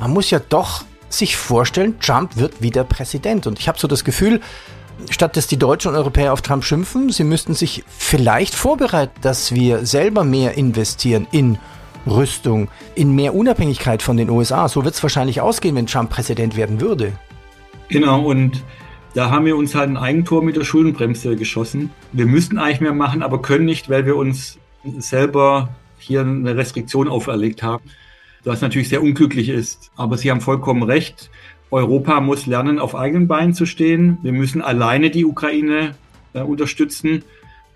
Man 0.00 0.10
muss 0.10 0.30
ja 0.30 0.38
doch 0.38 0.84
sich 1.10 1.36
vorstellen, 1.36 2.00
Trump 2.00 2.36
wird 2.36 2.62
wieder 2.62 2.84
Präsident. 2.84 3.46
Und 3.46 3.58
ich 3.58 3.68
habe 3.68 3.78
so 3.78 3.88
das 3.88 4.04
Gefühl, 4.04 4.40
statt 5.10 5.36
dass 5.36 5.46
die 5.46 5.58
Deutschen 5.58 5.88
und 5.88 5.96
Europäer 5.96 6.32
auf 6.32 6.42
Trump 6.42 6.64
schimpfen, 6.64 7.10
sie 7.10 7.24
müssten 7.24 7.54
sich 7.54 7.84
vielleicht 7.88 8.54
vorbereiten, 8.54 9.18
dass 9.20 9.54
wir 9.54 9.86
selber 9.86 10.24
mehr 10.24 10.56
investieren 10.56 11.26
in 11.30 11.58
Rüstung, 12.06 12.68
in 12.94 13.14
mehr 13.14 13.34
Unabhängigkeit 13.34 14.02
von 14.02 14.16
den 14.16 14.30
USA. 14.30 14.68
So 14.68 14.84
wird 14.84 14.94
es 14.94 15.02
wahrscheinlich 15.02 15.40
ausgehen, 15.40 15.76
wenn 15.76 15.86
Trump 15.86 16.10
Präsident 16.10 16.56
werden 16.56 16.80
würde. 16.80 17.12
Genau, 17.88 18.22
und 18.22 18.62
da 19.14 19.30
haben 19.30 19.46
wir 19.46 19.56
uns 19.56 19.74
halt 19.74 19.88
ein 19.88 19.96
Eigentor 19.96 20.42
mit 20.42 20.56
der 20.56 20.64
Schuldenbremse 20.64 21.36
geschossen. 21.36 21.90
Wir 22.12 22.26
müssten 22.26 22.58
eigentlich 22.58 22.80
mehr 22.80 22.92
machen, 22.92 23.22
aber 23.22 23.42
können 23.42 23.64
nicht, 23.64 23.88
weil 23.88 24.06
wir 24.06 24.16
uns 24.16 24.58
selber 24.98 25.70
hier 25.98 26.20
eine 26.20 26.56
Restriktion 26.56 27.08
auferlegt 27.08 27.62
haben, 27.62 27.84
was 28.44 28.60
natürlich 28.60 28.88
sehr 28.88 29.02
unglücklich 29.02 29.48
ist. 29.48 29.90
Aber 29.96 30.16
Sie 30.16 30.30
haben 30.30 30.40
vollkommen 30.40 30.82
recht. 30.82 31.30
Europa 31.70 32.20
muss 32.20 32.46
lernen, 32.46 32.78
auf 32.78 32.94
eigenen 32.94 33.28
Beinen 33.28 33.54
zu 33.54 33.66
stehen. 33.66 34.18
Wir 34.22 34.32
müssen 34.32 34.62
alleine 34.62 35.10
die 35.10 35.24
Ukraine 35.24 35.94
äh, 36.32 36.40
unterstützen, 36.40 37.22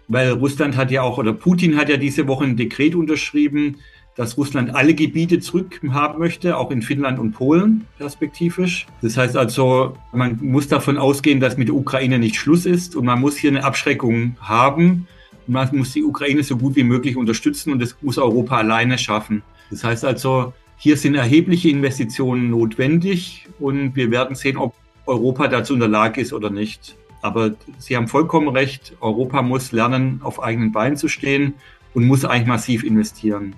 weil 0.09 0.31
Russland 0.31 0.77
hat 0.77 0.91
ja 0.91 1.03
auch, 1.03 1.19
oder 1.19 1.33
Putin 1.33 1.77
hat 1.77 1.89
ja 1.89 1.97
diese 1.97 2.27
Woche 2.27 2.45
ein 2.45 2.57
Dekret 2.57 2.95
unterschrieben, 2.95 3.77
dass 4.15 4.37
Russland 4.37 4.75
alle 4.75 4.95
Gebiete 4.95 5.41
zurückhaben 5.41 6.19
möchte, 6.19 6.57
auch 6.59 6.71
in 6.71 6.83
Finnland 6.83 7.19
und 7.19 7.33
Polen 7.33 7.87
perspektivisch. 7.99 8.87
Das 9.01 9.17
heißt 9.17 9.37
also, 9.37 9.97
man 10.13 10.39
muss 10.43 10.69
davon 10.69 10.99
ausgehen, 10.99 11.41
dass 11.41 11.57
mit 11.57 11.69
der 11.69 11.75
Ukraine 11.75 12.19
nicht 12.19 12.37
Schluss 12.37 12.67
ist 12.67 12.95
und 12.95 13.07
man 13.07 13.21
muss 13.21 13.37
hier 13.37 13.51
eine 13.51 13.65
Abschreckung 13.65 14.37
haben. 14.41 15.07
Man 15.47 15.69
muss 15.73 15.93
die 15.93 16.05
Ukraine 16.05 16.43
so 16.43 16.57
gut 16.57 16.77
wie 16.77 16.85
möglich 16.85 17.17
unterstützen 17.17 17.73
und 17.73 17.81
das 17.81 17.97
muss 18.03 18.19
Europa 18.19 18.59
alleine 18.59 18.99
schaffen. 18.99 19.43
Das 19.71 19.83
heißt 19.83 20.05
also, 20.05 20.53
hier 20.83 20.97
sind 20.97 21.15
erhebliche 21.15 21.69
Investitionen 21.69 22.51
notwendig 22.51 23.47
und 23.61 23.95
wir 23.95 24.11
werden 24.11 24.35
sehen, 24.35 24.57
ob 24.57 24.75
Europa 25.07 25.47
dazu 25.47 25.75
in 25.75 25.79
der 25.79 25.89
Lage 25.89 26.21
ist 26.21 26.33
oder 26.33 26.51
nicht. 26.51 26.97
Aber 27.23 27.53
Sie 27.79 27.97
haben 27.97 28.09
vollkommen 28.09 28.49
recht, 28.49 28.93
Europa 29.01 29.43
muss 29.43 29.71
lernen, 29.71 30.19
auf 30.25 30.43
eigenen 30.43 30.73
Beinen 30.73 30.97
zu 30.97 31.07
stehen 31.07 31.55
und 31.95 32.05
muss 32.05 32.25
eigentlich 32.25 32.49
massiv 32.49 32.83
investieren. 32.83 33.55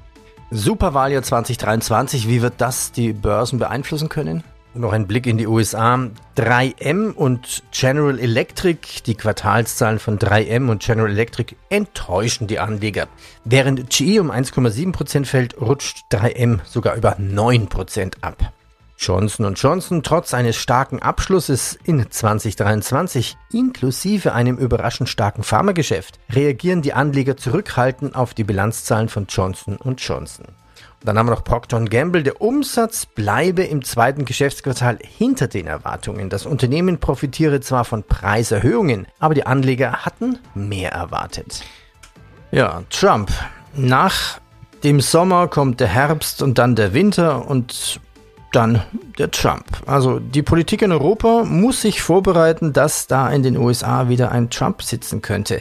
Superwahljahr 0.51 1.23
2023, 1.23 2.29
wie 2.29 2.43
wird 2.43 2.55
das 2.59 2.93
die 2.93 3.15
Börsen 3.15 3.59
beeinflussen 3.59 4.11
können? 4.11 4.45
Noch 4.77 4.93
ein 4.93 5.07
Blick 5.07 5.29
in 5.29 5.39
die 5.39 5.47
USA. 5.47 6.11
3M 6.37 7.13
und 7.13 7.63
General 7.71 8.19
Electric, 8.19 9.03
die 9.07 9.15
Quartalszahlen 9.15 10.01
von 10.01 10.19
3M 10.19 10.69
und 10.69 10.83
General 10.83 11.11
Electric 11.11 11.55
enttäuschen 11.69 12.49
die 12.49 12.59
Anleger. 12.59 13.07
Während 13.45 13.89
GE 13.91 14.19
um 14.19 14.33
1,7% 14.33 15.27
fällt, 15.27 15.61
rutscht 15.61 16.07
3M 16.11 16.59
sogar 16.65 16.97
über 16.97 17.17
9% 17.19 18.15
ab. 18.23 18.53
Johnson 18.99 19.55
Johnson 19.55 20.03
trotz 20.03 20.35
eines 20.35 20.57
starken 20.57 21.01
Abschlusses 21.01 21.79
in 21.85 22.11
2023 22.11 23.37
inklusive 23.53 24.33
einem 24.33 24.57
überraschend 24.57 25.09
starken 25.09 25.45
Pharmageschäft 25.45 26.19
reagieren 26.33 26.83
die 26.83 26.95
Anleger 26.95 27.37
zurückhaltend 27.37 28.17
auf 28.17 28.35
die 28.35 28.45
Bilanzzahlen 28.45 29.09
von 29.09 29.27
Johnson 29.29 29.79
Johnson. 29.99 30.47
Dann 31.05 31.19
haben 31.19 31.27
wir 31.27 31.33
noch 31.33 31.45
Procter 31.45 31.81
Gamble. 31.85 32.23
Der 32.23 32.41
Umsatz 32.41 33.05
bleibe 33.05 33.63
im 33.63 33.85
zweiten 33.85 34.25
Geschäftsquartal 34.25 34.99
hinter 35.03 35.49
den 35.49 35.67
Erwartungen. 35.67 36.31
Das 36.31 36.47
Unternehmen 36.47 36.99
profitiere 36.99 37.61
zwar 37.61 37.85
von 37.85 38.03
Preiserhöhungen, 38.03 39.07
aber 39.19 39.35
die 39.35 39.45
Anleger 39.45 40.05
hatten 40.05 40.39
mehr 40.55 40.93
erwartet. 40.93 41.63
Ja, 42.53 42.83
Trump. 42.89 43.31
Nach 43.77 44.41
dem 44.83 45.01
Sommer 45.01 45.49
kommt 45.49 45.81
der 45.81 45.89
Herbst 45.89 46.41
und 46.43 46.57
dann 46.57 46.75
der 46.75 46.95
Winter 46.95 47.47
und 47.49 48.01
dann 48.53 48.83
der 49.19 49.31
Trump. 49.31 49.65
Also 49.85 50.21
die 50.21 50.43
Politik 50.43 50.81
in 50.83 50.93
Europa 50.93 51.45
muss 51.45 51.83
sich 51.83 52.01
vorbereiten, 52.01 52.73
dass 52.73 53.09
da 53.09 53.29
in 53.29 53.43
den 53.43 53.57
USA 53.57 54.09
wieder 54.09 54.31
ein 54.31 54.49
Trump 54.49 54.83
sitzen 54.83 55.21
könnte. 55.21 55.61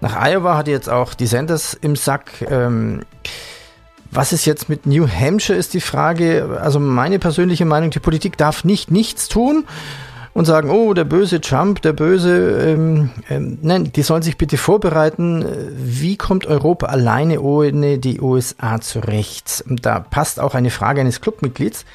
Nach 0.00 0.14
Iowa 0.22 0.56
hat 0.56 0.68
jetzt 0.68 0.90
auch 0.90 1.14
die 1.14 1.26
Sanders 1.26 1.74
im 1.74 1.96
Sack. 1.96 2.42
Ähm, 2.48 3.00
was 4.10 4.32
ist 4.32 4.44
jetzt 4.44 4.68
mit 4.68 4.86
New 4.86 5.08
Hampshire, 5.08 5.58
ist 5.58 5.74
die 5.74 5.80
Frage. 5.80 6.58
Also 6.60 6.80
meine 6.80 7.18
persönliche 7.18 7.64
Meinung, 7.64 7.90
die 7.90 8.00
Politik 8.00 8.36
darf 8.36 8.64
nicht 8.64 8.90
nichts 8.90 9.28
tun 9.28 9.64
und 10.36 10.44
sagen, 10.44 10.68
oh, 10.68 10.92
der 10.92 11.04
böse 11.04 11.40
Trump, 11.40 11.80
der 11.80 11.94
böse, 11.94 12.58
ähm, 12.60 13.10
ähm, 13.30 13.58
nein, 13.62 13.90
die 13.92 14.02
sollen 14.02 14.20
sich 14.20 14.36
bitte 14.36 14.58
vorbereiten, 14.58 15.46
wie 15.76 16.18
kommt 16.18 16.46
Europa 16.46 16.88
alleine 16.88 17.40
ohne 17.40 17.98
die 17.98 18.20
USA 18.20 18.80
zurecht? 18.80 19.64
Da 19.66 20.00
passt 20.00 20.38
auch 20.38 20.54
eine 20.54 20.68
Frage 20.70 21.00
eines 21.00 21.22
Clubmitglieds, 21.22 21.86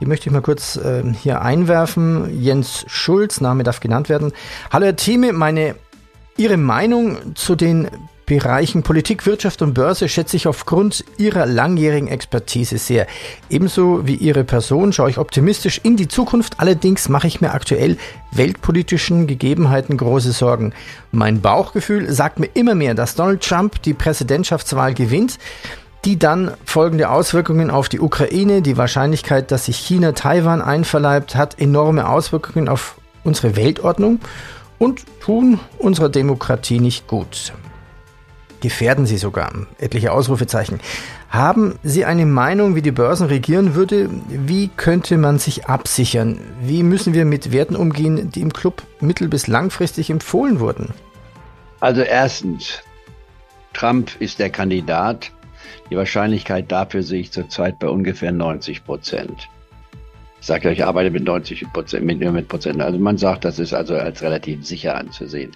die 0.00 0.06
möchte 0.06 0.28
ich 0.28 0.32
mal 0.34 0.42
kurz 0.42 0.76
äh, 0.76 1.02
hier 1.22 1.40
einwerfen. 1.40 2.38
Jens 2.38 2.84
Schulz, 2.88 3.40
Name 3.40 3.64
darf 3.64 3.80
genannt 3.80 4.10
werden. 4.10 4.32
Hallo 4.70 4.84
Herr 4.84 4.96
Thieme, 4.96 5.32
meine, 5.32 5.74
Ihre 6.36 6.56
Meinung 6.56 7.34
zu 7.34 7.56
den 7.56 7.88
Bereichen 8.28 8.82
Politik, 8.82 9.24
Wirtschaft 9.24 9.62
und 9.62 9.72
Börse 9.72 10.06
schätze 10.06 10.36
ich 10.36 10.46
aufgrund 10.46 11.02
Ihrer 11.16 11.46
langjährigen 11.46 12.08
Expertise 12.08 12.76
sehr. 12.76 13.06
Ebenso 13.48 14.06
wie 14.06 14.16
Ihre 14.16 14.44
Person 14.44 14.92
schaue 14.92 15.08
ich 15.08 15.16
optimistisch 15.16 15.80
in 15.82 15.96
die 15.96 16.08
Zukunft. 16.08 16.60
Allerdings 16.60 17.08
mache 17.08 17.26
ich 17.26 17.40
mir 17.40 17.54
aktuell 17.54 17.96
weltpolitischen 18.32 19.26
Gegebenheiten 19.26 19.96
große 19.96 20.32
Sorgen. 20.32 20.74
Mein 21.10 21.40
Bauchgefühl 21.40 22.12
sagt 22.12 22.38
mir 22.38 22.50
immer 22.52 22.74
mehr, 22.74 22.92
dass 22.92 23.14
Donald 23.14 23.42
Trump 23.42 23.80
die 23.80 23.94
Präsidentschaftswahl 23.94 24.92
gewinnt 24.92 25.38
die 26.04 26.16
dann 26.18 26.52
folgende 26.64 27.10
Auswirkungen 27.10 27.72
auf 27.72 27.88
die 27.88 27.98
Ukraine, 27.98 28.62
die 28.62 28.76
Wahrscheinlichkeit, 28.76 29.50
dass 29.50 29.64
sich 29.64 29.78
China 29.78 30.12
Taiwan 30.12 30.62
einverleibt, 30.62 31.34
hat 31.34 31.58
enorme 31.58 32.08
Auswirkungen 32.08 32.68
auf 32.68 32.94
unsere 33.24 33.56
Weltordnung 33.56 34.20
und 34.78 35.04
tun 35.20 35.58
unserer 35.78 36.08
Demokratie 36.08 36.78
nicht 36.78 37.08
gut. 37.08 37.52
Gefährden 38.60 39.06
sie 39.06 39.18
sogar. 39.18 39.52
Etliche 39.78 40.12
Ausrufezeichen. 40.12 40.80
Haben 41.30 41.78
Sie 41.82 42.04
eine 42.04 42.26
Meinung, 42.26 42.74
wie 42.74 42.82
die 42.82 42.90
Börsen 42.90 43.26
regieren 43.26 43.74
würde? 43.74 44.08
Wie 44.28 44.68
könnte 44.68 45.18
man 45.18 45.38
sich 45.38 45.66
absichern? 45.66 46.40
Wie 46.62 46.82
müssen 46.82 47.14
wir 47.14 47.24
mit 47.24 47.52
Werten 47.52 47.76
umgehen, 47.76 48.30
die 48.30 48.40
im 48.40 48.52
Club 48.52 48.82
mittel- 49.00 49.28
bis 49.28 49.46
langfristig 49.46 50.10
empfohlen 50.10 50.58
wurden? 50.58 50.94
Also 51.80 52.00
erstens, 52.00 52.82
Trump 53.74 54.10
ist 54.20 54.38
der 54.38 54.50
Kandidat. 54.50 55.30
Die 55.90 55.96
Wahrscheinlichkeit 55.96 56.72
dafür 56.72 57.02
sehe 57.02 57.20
ich 57.20 57.30
zurzeit 57.30 57.78
bei 57.78 57.88
ungefähr 57.88 58.32
90 58.32 58.84
Prozent. 58.84 59.48
Ich 60.40 60.46
sage 60.46 60.68
euch, 60.68 60.78
ich 60.78 60.84
arbeite 60.84 61.10
mit 61.10 61.24
90 61.24 61.72
Prozent, 61.72 62.04
mit, 62.04 62.20
mit 62.20 62.48
Prozent. 62.48 62.80
Also 62.80 62.98
man 62.98 63.18
sagt, 63.18 63.44
das 63.44 63.58
ist 63.58 63.74
also 63.74 63.94
als 63.96 64.22
relativ 64.22 64.64
sicher 64.64 64.96
anzusehen. 64.96 65.52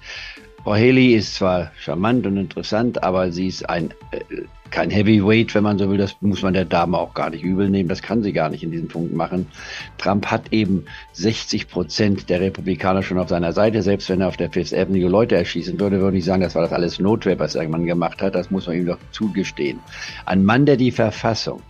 Frau 0.64 0.74
Haley 0.74 1.14
ist 1.14 1.34
zwar 1.34 1.72
charmant 1.76 2.24
und 2.24 2.36
interessant, 2.36 3.02
aber 3.02 3.32
sie 3.32 3.48
ist 3.48 3.68
ein 3.68 3.90
äh, 4.12 4.20
kein 4.72 4.90
Heavyweight, 4.90 5.54
wenn 5.54 5.64
man 5.64 5.78
so 5.78 5.88
will. 5.90 5.98
Das 5.98 6.16
muss 6.20 6.42
man 6.42 6.54
der 6.54 6.64
Dame 6.64 6.96
auch 6.98 7.14
gar 7.14 7.30
nicht 7.30 7.44
übel 7.44 7.68
nehmen. 7.68 7.88
Das 7.88 8.00
kann 8.00 8.22
sie 8.22 8.32
gar 8.32 8.48
nicht 8.48 8.62
in 8.62 8.70
diesem 8.70 8.88
Punkt 8.88 9.12
machen. 9.12 9.46
Trump 9.98 10.26
hat 10.26 10.52
eben 10.52 10.86
60 11.12 11.68
Prozent 11.68 12.30
der 12.30 12.40
Republikaner 12.40 13.02
schon 13.02 13.18
auf 13.18 13.28
seiner 13.28 13.52
Seite. 13.52 13.82
Selbst 13.82 14.08
wenn 14.08 14.22
er 14.22 14.28
auf 14.28 14.36
der 14.36 14.50
Fifth 14.50 14.72
Avenue 14.72 15.08
Leute 15.08 15.36
erschießen 15.36 15.78
würde, 15.78 16.00
würde 16.00 16.16
ich 16.16 16.24
sagen, 16.24 16.42
das 16.42 16.54
war 16.54 16.62
das 16.62 16.72
alles 16.72 16.98
Notwehr, 16.98 17.38
was 17.38 17.52
der 17.52 17.68
Mann 17.68 17.84
gemacht 17.84 18.22
hat. 18.22 18.34
Das 18.34 18.50
muss 18.50 18.66
man 18.66 18.76
ihm 18.76 18.86
doch 18.86 18.98
zugestehen. 19.10 19.78
Ein 20.24 20.44
Mann, 20.44 20.64
der 20.64 20.76
die 20.76 20.90
Verfassung 20.90 21.60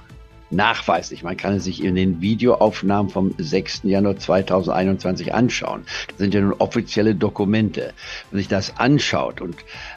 nachweislich. 0.53 1.23
Man 1.23 1.37
kann 1.37 1.55
es 1.55 1.65
sich 1.65 1.83
in 1.83 1.95
den 1.95 2.21
Videoaufnahmen 2.21 3.11
vom 3.11 3.35
6. 3.39 3.83
Januar 3.85 4.17
2021 4.17 5.35
anschauen. 5.35 5.85
Das 6.09 6.19
sind 6.19 6.35
ja 6.35 6.41
nun 6.41 6.55
offizielle 6.55 7.15
Dokumente. 7.15 7.93
Wenn 8.31 8.37
man 8.37 8.39
sich 8.39 8.49
das 8.49 8.77
anschaut 8.79 9.41
und 9.41 9.57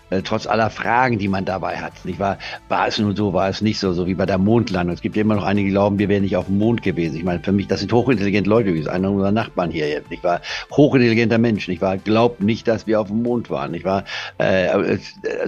äh, 0.09 0.21
trotz 0.21 0.47
aller 0.47 0.69
Fragen, 0.69 1.17
die 1.17 1.27
man 1.27 1.45
dabei 1.45 1.77
hat, 1.77 1.93
nicht 2.05 2.19
wahr? 2.19 2.37
War 2.69 2.87
es 2.87 2.99
nun 2.99 3.15
so, 3.15 3.33
war 3.33 3.49
es 3.49 3.61
nicht 3.61 3.79
so, 3.79 3.93
so 3.93 4.07
wie 4.07 4.13
bei 4.13 4.25
der 4.25 4.37
Mondlandung. 4.37 4.93
Es 4.93 5.01
gibt 5.01 5.17
immer 5.17 5.35
noch 5.35 5.43
einige, 5.43 5.67
die 5.67 5.71
glauben, 5.71 5.99
wir 5.99 6.09
wären 6.09 6.23
nicht 6.23 6.35
auf 6.35 6.45
dem 6.45 6.57
Mond 6.57 6.83
gewesen. 6.83 7.17
Ich 7.17 7.23
meine, 7.23 7.39
für 7.39 7.51
mich, 7.51 7.67
das 7.67 7.79
sind 7.79 7.91
hochintelligente 7.91 8.49
Leute, 8.49 8.73
wie 8.73 8.87
einer 8.87 9.11
unserer 9.11 9.31
Nachbarn 9.31 9.71
hier 9.71 9.89
jetzt, 9.89 10.09
nicht 10.09 10.23
wahr? 10.23 10.41
Hochintelligenter 10.71 11.37
Mensch, 11.37 11.67
nicht 11.67 11.81
wahr? 11.81 11.97
Glaubt 11.97 12.41
nicht, 12.41 12.67
dass 12.67 12.87
wir 12.87 13.01
auf 13.01 13.07
dem 13.07 13.23
Mond 13.23 13.49
waren, 13.49 13.71
nicht 13.71 13.85
wahr? 13.85 14.03
Äh, 14.39 14.65
äh 14.67 14.99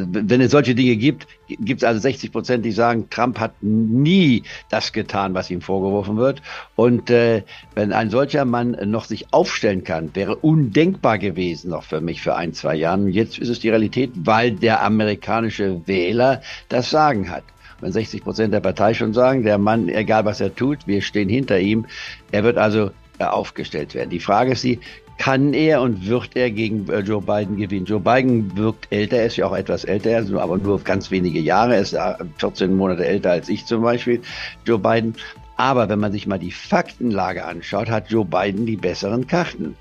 wenn 0.09 0.41
es 0.41 0.51
solche 0.51 0.75
Dinge 0.75 0.95
gibt, 0.95 1.27
gibt 1.47 1.81
es 1.81 1.87
also 1.87 1.99
60 1.99 2.31
Prozent, 2.31 2.65
die 2.65 2.71
sagen, 2.71 3.09
Trump 3.09 3.39
hat 3.39 3.51
nie 3.61 4.43
das 4.69 4.91
getan, 4.91 5.33
was 5.33 5.49
ihm 5.49 5.61
vorgeworfen 5.61 6.17
wird. 6.17 6.41
Und 6.75 7.09
äh, 7.09 7.43
wenn 7.75 7.93
ein 7.93 8.09
solcher 8.09 8.45
Mann 8.45 8.77
noch 8.85 9.05
sich 9.05 9.33
aufstellen 9.33 9.83
kann, 9.83 10.15
wäre 10.15 10.35
undenkbar 10.35 11.17
gewesen 11.17 11.69
noch 11.69 11.83
für 11.83 12.01
mich 12.01 12.21
für 12.21 12.35
ein, 12.35 12.53
zwei 12.53 12.75
Jahren. 12.75 13.07
Jetzt 13.09 13.37
ist 13.39 13.49
es 13.49 13.59
die 13.59 13.69
Realität, 13.69 14.11
weil 14.15 14.46
der 14.51 14.83
amerikanische 14.83 15.81
Wähler 15.87 16.41
das 16.69 16.89
Sagen 16.89 17.29
hat. 17.29 17.43
Wenn 17.79 17.91
60 17.91 18.23
Prozent 18.23 18.53
der 18.53 18.59
Partei 18.59 18.93
schon 18.93 19.13
sagen, 19.13 19.43
der 19.43 19.57
Mann, 19.57 19.87
egal 19.89 20.25
was 20.25 20.41
er 20.41 20.53
tut, 20.55 20.87
wir 20.87 21.01
stehen 21.01 21.29
hinter 21.29 21.59
ihm, 21.59 21.85
er 22.31 22.43
wird 22.43 22.57
also 22.57 22.91
äh, 23.19 23.25
aufgestellt 23.25 23.93
werden. 23.93 24.09
Die 24.09 24.19
Frage 24.19 24.51
ist 24.53 24.63
die, 24.63 24.79
kann 25.17 25.53
er 25.53 25.81
und 25.81 26.07
wird 26.07 26.35
er 26.35 26.51
gegen 26.51 26.89
äh, 26.89 26.99
Joe 26.99 27.21
Biden 27.21 27.57
gewinnen? 27.57 27.85
Joe 27.85 27.99
Biden 27.99 28.55
wirkt 28.57 28.87
älter, 28.91 29.17
er 29.17 29.27
ist 29.27 29.37
ja 29.37 29.47
auch 29.47 29.55
etwas 29.55 29.83
älter, 29.83 30.23
aber 30.39 30.57
nur 30.57 30.83
ganz 30.83 31.11
wenige 31.11 31.39
Jahre. 31.39 31.75
Er 31.75 31.81
ist 31.81 31.97
14 32.37 32.75
Monate 32.75 33.05
älter 33.05 33.31
als 33.31 33.49
ich 33.49 33.65
zum 33.65 33.81
Beispiel, 33.81 34.21
Joe 34.65 34.79
Biden. 34.79 35.15
Aber 35.55 35.89
wenn 35.89 35.99
man 35.99 36.11
sich 36.11 36.27
mal 36.27 36.37
die 36.37 36.51
Faktenlage 36.51 37.43
anschaut, 37.43 37.89
hat 37.89 38.11
Joe 38.11 38.25
Biden 38.25 38.67
die 38.67 38.77
besseren 38.77 39.25
Karten 39.25 39.75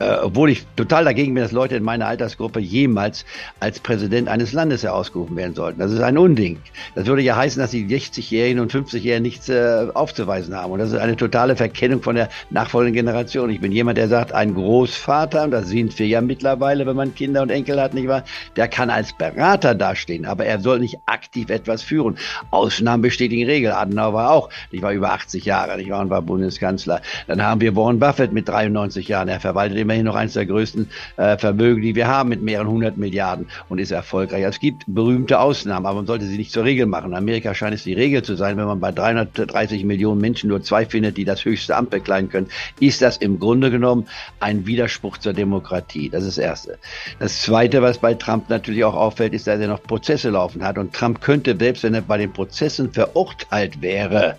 äh, 0.00 0.16
obwohl 0.22 0.50
ich 0.50 0.66
total 0.76 1.04
dagegen 1.04 1.34
bin, 1.34 1.42
dass 1.42 1.52
Leute 1.52 1.76
in 1.76 1.82
meiner 1.82 2.06
Altersgruppe 2.06 2.58
jemals 2.58 3.24
als 3.60 3.80
Präsident 3.80 4.28
eines 4.28 4.52
Landes 4.52 4.82
herausgerufen 4.82 5.36
werden 5.36 5.54
sollten. 5.54 5.78
Das 5.78 5.92
ist 5.92 6.00
ein 6.00 6.16
Unding. 6.16 6.58
Das 6.94 7.06
würde 7.06 7.22
ja 7.22 7.36
heißen, 7.36 7.60
dass 7.60 7.70
die 7.70 7.84
60-Jährigen 7.86 8.60
und 8.60 8.72
50-Jährigen 8.72 9.22
nichts 9.22 9.48
äh, 9.50 9.88
aufzuweisen 9.92 10.56
haben. 10.56 10.72
Und 10.72 10.78
das 10.78 10.90
ist 10.90 10.98
eine 10.98 11.16
totale 11.16 11.54
Verkennung 11.54 12.02
von 12.02 12.16
der 12.16 12.30
nachfolgenden 12.48 12.94
Generation. 12.94 13.50
Ich 13.50 13.60
bin 13.60 13.72
jemand, 13.72 13.98
der 13.98 14.08
sagt, 14.08 14.32
ein 14.32 14.54
Großvater, 14.54 15.44
und 15.44 15.50
das 15.50 15.68
sind 15.68 15.98
wir 15.98 16.06
ja 16.06 16.22
mittlerweile, 16.22 16.86
wenn 16.86 16.96
man 16.96 17.14
Kinder 17.14 17.42
und 17.42 17.50
Enkel 17.50 17.80
hat, 17.80 17.92
nicht 17.92 18.08
wahr? 18.08 18.24
Der 18.56 18.68
kann 18.68 18.88
als 18.88 19.12
Berater 19.12 19.74
dastehen, 19.74 20.24
aber 20.24 20.46
er 20.46 20.60
soll 20.60 20.78
nicht 20.78 20.98
aktiv 21.04 21.50
etwas 21.50 21.82
führen. 21.82 22.16
Ausnahmen 22.50 23.02
bestätigen 23.02 23.44
Regel. 23.44 23.72
Adenauer 23.72 24.14
war 24.14 24.30
auch, 24.30 24.48
ich 24.70 24.80
war 24.80 24.92
über 24.92 25.12
80 25.12 25.44
Jahre, 25.44 25.80
ich 25.80 25.90
war 25.90 26.00
und 26.00 26.08
war 26.08 26.22
Bundeskanzler. 26.22 27.02
Dann 27.26 27.42
haben 27.42 27.60
wir 27.60 27.76
Warren 27.76 27.98
Buffett 27.98 28.32
mit 28.32 28.48
93 28.48 29.06
Jahren. 29.08 29.28
Er 29.28 29.40
verwaltet 29.40 29.76
im 29.76 29.89
immerhin 29.90 30.06
noch 30.06 30.14
eines 30.14 30.34
der 30.34 30.46
größten 30.46 30.88
äh, 31.16 31.36
Vermögen, 31.36 31.82
die 31.82 31.94
wir 31.94 32.06
haben, 32.06 32.28
mit 32.28 32.42
mehreren 32.42 32.68
hundert 32.68 32.96
Milliarden 32.96 33.46
und 33.68 33.78
ist 33.78 33.90
erfolgreich. 33.90 34.44
Also 34.44 34.56
es 34.56 34.60
gibt 34.60 34.84
berühmte 34.86 35.40
Ausnahmen, 35.40 35.86
aber 35.86 35.96
man 35.96 36.06
sollte 36.06 36.26
sie 36.26 36.36
nicht 36.36 36.52
zur 36.52 36.64
Regel 36.64 36.86
machen. 36.86 37.10
In 37.10 37.16
Amerika 37.16 37.54
scheint 37.54 37.74
es 37.74 37.82
die 37.82 37.94
Regel 37.94 38.22
zu 38.22 38.36
sein, 38.36 38.56
wenn 38.56 38.66
man 38.66 38.78
bei 38.78 38.92
330 38.92 39.84
Millionen 39.84 40.20
Menschen 40.20 40.48
nur 40.48 40.62
zwei 40.62 40.86
findet, 40.86 41.16
die 41.16 41.24
das 41.24 41.44
höchste 41.44 41.76
Amt 41.76 41.90
bekleiden 41.90 42.30
können, 42.30 42.48
ist 42.78 43.02
das 43.02 43.16
im 43.16 43.40
Grunde 43.40 43.70
genommen 43.70 44.06
ein 44.38 44.66
Widerspruch 44.66 45.18
zur 45.18 45.32
Demokratie. 45.32 46.08
Das 46.08 46.24
ist 46.24 46.38
das 46.38 46.44
Erste. 46.44 46.78
Das 47.18 47.42
Zweite, 47.42 47.82
was 47.82 47.98
bei 47.98 48.14
Trump 48.14 48.48
natürlich 48.48 48.84
auch 48.84 48.94
auffällt, 48.94 49.34
ist, 49.34 49.46
dass 49.46 49.60
er 49.60 49.68
noch 49.68 49.82
Prozesse 49.82 50.30
laufen 50.30 50.62
hat. 50.62 50.78
Und 50.78 50.92
Trump 50.92 51.20
könnte, 51.20 51.56
selbst 51.58 51.82
wenn 51.82 51.94
er 51.94 52.02
bei 52.02 52.18
den 52.18 52.32
Prozessen 52.32 52.92
verurteilt 52.92 53.82
wäre, 53.82 54.36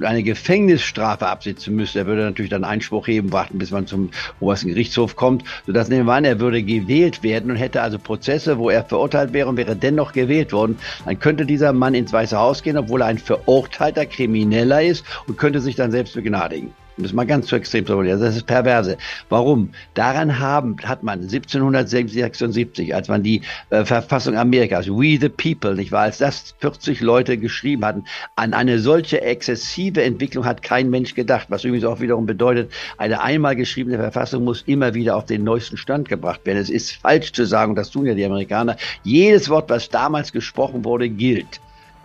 eine 0.00 0.22
Gefängnisstrafe 0.22 1.26
absitzen 1.26 1.74
müsste, 1.74 2.00
er 2.00 2.06
würde 2.06 2.22
natürlich 2.22 2.50
dann 2.50 2.64
Einspruch 2.64 3.06
heben, 3.06 3.32
warten, 3.32 3.58
bis 3.58 3.70
man 3.70 3.86
zum 3.86 4.10
obersten 4.40 4.68
Gerichtshof 4.68 5.16
kommt, 5.16 5.44
sodass 5.66 5.88
nehmen 5.88 6.06
wir 6.06 6.14
an, 6.14 6.24
er 6.24 6.40
würde 6.40 6.62
gewählt 6.62 7.22
werden 7.22 7.50
und 7.50 7.56
hätte 7.56 7.82
also 7.82 7.98
Prozesse, 7.98 8.58
wo 8.58 8.70
er 8.70 8.84
verurteilt 8.84 9.32
wäre 9.32 9.48
und 9.48 9.56
wäre 9.56 9.76
dennoch 9.76 10.12
gewählt 10.12 10.52
worden, 10.52 10.78
dann 11.04 11.18
könnte 11.18 11.46
dieser 11.46 11.72
Mann 11.72 11.94
ins 11.94 12.12
Weiße 12.12 12.38
Haus 12.38 12.62
gehen, 12.62 12.76
obwohl 12.76 13.02
er 13.02 13.08
ein 13.08 13.18
verurteilter 13.18 14.06
Krimineller 14.06 14.82
ist 14.82 15.04
und 15.26 15.38
könnte 15.38 15.60
sich 15.60 15.76
dann 15.76 15.90
selbst 15.90 16.14
begnadigen 16.14 16.72
um 16.98 17.04
das 17.04 17.12
mal 17.12 17.24
ganz 17.24 17.46
zu 17.46 17.56
extrem 17.56 17.86
zu 17.86 17.92
formulieren, 17.92 18.20
das 18.20 18.36
ist 18.36 18.46
perverse. 18.46 18.98
Warum? 19.28 19.70
Daran 19.94 20.38
haben, 20.38 20.76
hat 20.82 21.02
man 21.02 21.20
1776, 21.20 22.94
als 22.94 23.08
man 23.08 23.22
die 23.22 23.42
äh, 23.70 23.84
Verfassung 23.84 24.36
Amerikas, 24.36 24.88
We 24.88 25.18
the 25.18 25.28
People, 25.28 25.76
nicht 25.76 25.92
wahr, 25.92 26.02
als 26.02 26.18
das 26.18 26.54
40 26.58 27.00
Leute 27.00 27.38
geschrieben 27.38 27.84
hatten, 27.84 28.04
an 28.36 28.52
eine 28.52 28.80
solche 28.80 29.20
exzessive 29.20 30.02
Entwicklung 30.02 30.44
hat 30.44 30.62
kein 30.62 30.90
Mensch 30.90 31.14
gedacht, 31.14 31.46
was 31.50 31.64
übrigens 31.64 31.86
auch 31.86 32.00
wiederum 32.00 32.26
bedeutet, 32.26 32.72
eine 32.98 33.22
einmal 33.22 33.54
geschriebene 33.54 33.96
Verfassung 33.96 34.44
muss 34.44 34.62
immer 34.62 34.94
wieder 34.94 35.16
auf 35.16 35.26
den 35.26 35.44
neuesten 35.44 35.76
Stand 35.76 36.08
gebracht 36.08 36.40
werden. 36.44 36.58
Es 36.58 36.70
ist 36.70 36.92
falsch 36.92 37.32
zu 37.32 37.44
sagen, 37.46 37.70
und 37.70 37.76
das 37.76 37.90
tun 37.90 38.06
ja 38.06 38.14
die 38.14 38.24
Amerikaner, 38.24 38.76
jedes 39.04 39.48
Wort, 39.48 39.70
was 39.70 39.88
damals 39.88 40.32
gesprochen 40.32 40.84
wurde, 40.84 41.08
gilt 41.08 41.60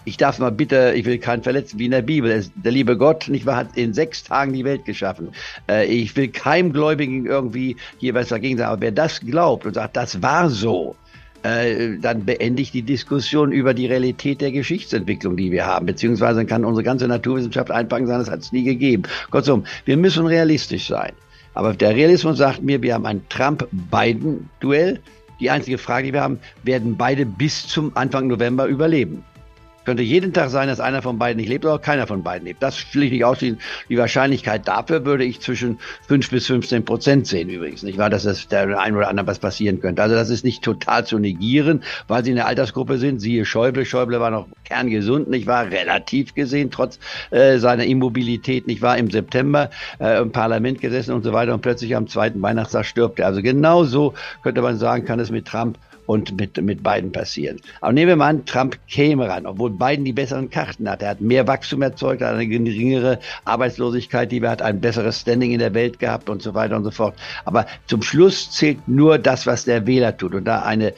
ich 0.06 0.18
darf 0.18 0.40
mal 0.40 0.52
bitte, 0.52 0.94
ich 0.96 1.06
will 1.06 1.18
keinen 1.18 1.44
verletzen, 1.44 1.80
wie 1.80 1.86
in 1.86 1.92
der 1.92 2.02
Bibel. 2.02 2.46
Der 2.56 2.72
liebe 2.72 2.98
Gott, 2.98 3.28
nicht 3.30 3.46
wahr, 3.46 3.58
hat 3.58 3.78
in 3.78 3.94
sechs 3.94 4.24
Tagen 4.24 4.54
die 4.54 4.66
Welt 4.66 4.86
geschaffen. 4.86 5.30
Äh, 5.70 5.86
ich 5.86 6.16
will 6.16 6.28
keinem 6.28 6.74
Gläubigen 6.74 7.26
irgendwie 7.26 7.78
hier 8.00 8.14
was 8.14 8.30
dagegen 8.30 8.58
sagen. 8.58 8.72
Aber 8.72 8.82
wer 8.82 8.92
das 8.92 9.22
glaubt 9.22 9.66
und 9.66 9.76
sagt, 9.76 9.96
das 9.96 10.22
war 10.22 10.50
so, 10.50 10.96
äh, 11.44 11.98
dann 12.00 12.26
beende 12.26 12.62
ich 12.62 12.72
die 12.72 12.82
Diskussion 12.82 13.52
über 13.52 13.74
die 13.74 13.86
Realität 13.86 14.42
der 14.42 14.52
Geschichtsentwicklung, 14.52 15.38
die 15.38 15.52
wir 15.52 15.66
haben. 15.66 15.86
Beziehungsweise 15.86 16.46
kann 16.46 16.66
unsere 16.66 16.84
ganze 16.84 17.08
Naturwissenschaft 17.08 17.72
einpacken 17.72 18.08
sagen, 18.08 18.20
das 18.20 18.32
hat 18.32 18.40
es 18.40 18.52
nie 18.52 18.64
gegeben. 18.64 19.04
Kurzum, 19.30 19.66
wir 19.86 19.98
müssen 19.98 20.26
realistisch 20.26 20.88
sein. 20.88 21.14
Aber 21.54 21.74
der 21.74 21.96
Realismus 21.96 22.38
sagt 22.38 22.64
mir, 22.64 22.82
wir 22.82 22.96
haben 22.96 23.06
ein 23.06 23.22
Trump-Biden-Duell. 23.30 25.00
Die 25.40 25.50
einzige 25.50 25.78
Frage, 25.78 26.08
die 26.08 26.14
wir 26.14 26.22
haben, 26.22 26.40
werden 26.64 26.98
beide 26.98 27.26
bis 27.26 27.68
zum 27.68 27.96
Anfang 27.96 28.28
November 28.28 28.66
überleben. 28.66 29.24
Könnte 29.86 30.04
jeden 30.04 30.34
Tag 30.34 30.50
sein, 30.50 30.68
dass 30.68 30.80
einer 30.80 31.02
von 31.02 31.18
beiden 31.18 31.40
nicht 31.40 31.50
lebt 31.50 31.66
oder 31.66 31.80
keiner 31.80 32.08
von 32.08 32.24
beiden 32.24 32.46
lebt. 32.46 32.64
Das 32.64 32.94
will 32.94 33.04
ich 33.04 33.12
nicht 33.12 33.26
ausschließen. 33.26 33.60
Die 33.90 33.98
Wahrscheinlichkeit 33.98 34.68
dafür 34.68 35.06
würde 35.06 35.24
ich 35.26 35.42
zwischen 35.42 35.80
5 36.08 36.30
bis 36.30 36.48
15 36.48 36.86
Prozent 36.86 37.28
sehen 37.28 37.50
übrigens. 37.50 37.84
Nicht 37.84 37.98
wahr, 37.98 38.10
dass 38.10 38.26
es 38.26 38.48
der 38.48 38.80
einen 38.80 38.96
oder 38.96 39.10
anderen 39.10 39.28
was 39.28 39.40
passieren 39.40 39.82
könnte. 39.82 40.02
Also 40.02 40.16
das 40.16 40.30
ist 40.30 40.46
nicht 40.46 40.64
total 40.64 41.06
zu 41.06 41.20
negieren, 41.20 41.84
weil 42.08 42.24
sie 42.24 42.32
in 42.32 42.38
der 42.38 42.48
Altersgruppe 42.48 42.98
sind. 42.98 43.20
Siehe 43.20 43.46
Schäuble. 43.46 43.86
Schäuble 43.86 44.20
war 44.20 44.32
noch 44.32 44.48
kerngesund, 44.64 45.30
nicht 45.30 45.48
wahr? 45.48 45.70
Relativ 45.70 46.34
gesehen, 46.34 46.72
trotz 46.72 47.00
äh, 47.32 47.58
seiner 47.58 47.86
Immobilität, 47.86 48.68
nicht 48.68 48.82
wahr? 48.82 48.98
Im 48.98 49.12
September 49.12 49.70
äh, 50.00 50.22
im 50.22 50.32
Parlament 50.32 50.82
gesessen 50.82 51.14
und 51.14 51.24
so 51.24 51.34
weiter 51.34 51.54
und 51.54 51.62
plötzlich 51.62 51.96
am 51.96 52.08
zweiten 52.08 52.42
Weihnachtstag 52.42 52.86
stirbt 52.86 53.20
er. 53.20 53.28
Also 53.28 53.42
genau 53.42 53.84
so 53.84 54.14
könnte 54.44 54.62
man 54.62 54.78
sagen, 54.78 55.06
kann 55.06 55.20
es 55.20 55.32
mit 55.32 55.46
Trump 55.46 55.78
und 56.06 56.38
mit, 56.38 56.62
mit 56.62 56.84
Biden 56.84 57.12
passieren. 57.12 57.60
Aber 57.82 57.94
nehmen 57.94 58.10
wir 58.10 58.16
mal 58.16 58.30
an, 58.30 58.46
Trump 58.46 58.78
käme 58.88 59.28
ran, 59.28 59.46
obwohl 59.46 59.72
Biden 59.72 60.06
die 60.06 60.14
besseren 60.14 60.50
Karten 60.50 60.90
hat. 60.90 61.02
Er 61.02 61.10
hat 61.10 61.22
mehr 61.22 61.48
Wachstum 61.48 61.82
erzeugt, 61.82 62.22
hat 62.22 62.34
eine 62.34 62.48
geringere 62.48 63.20
Arbeitslosigkeit, 63.46 64.32
die 64.32 64.42
wir 64.42 64.50
hat 64.50 64.62
ein 64.62 64.82
besseres 64.82 65.22
Standing 65.22 65.52
in 65.52 65.60
der 65.60 65.74
Welt 65.74 66.00
gehabt 66.00 66.30
und 66.30 66.42
so 66.42 66.54
weiter 66.54 66.76
und 66.76 66.84
so 66.84 66.92
fort. 66.92 67.16
Aber 67.46 67.66
zum 67.88 68.02
Schluss 68.02 68.52
zählt 68.52 68.88
nur 68.88 69.18
das, 69.18 69.46
was 69.48 69.66
der 69.66 69.88
Wähler 69.88 70.18
tut. 70.18 70.34
Und 70.34 70.46
da 70.46 70.62
eine 70.64 70.94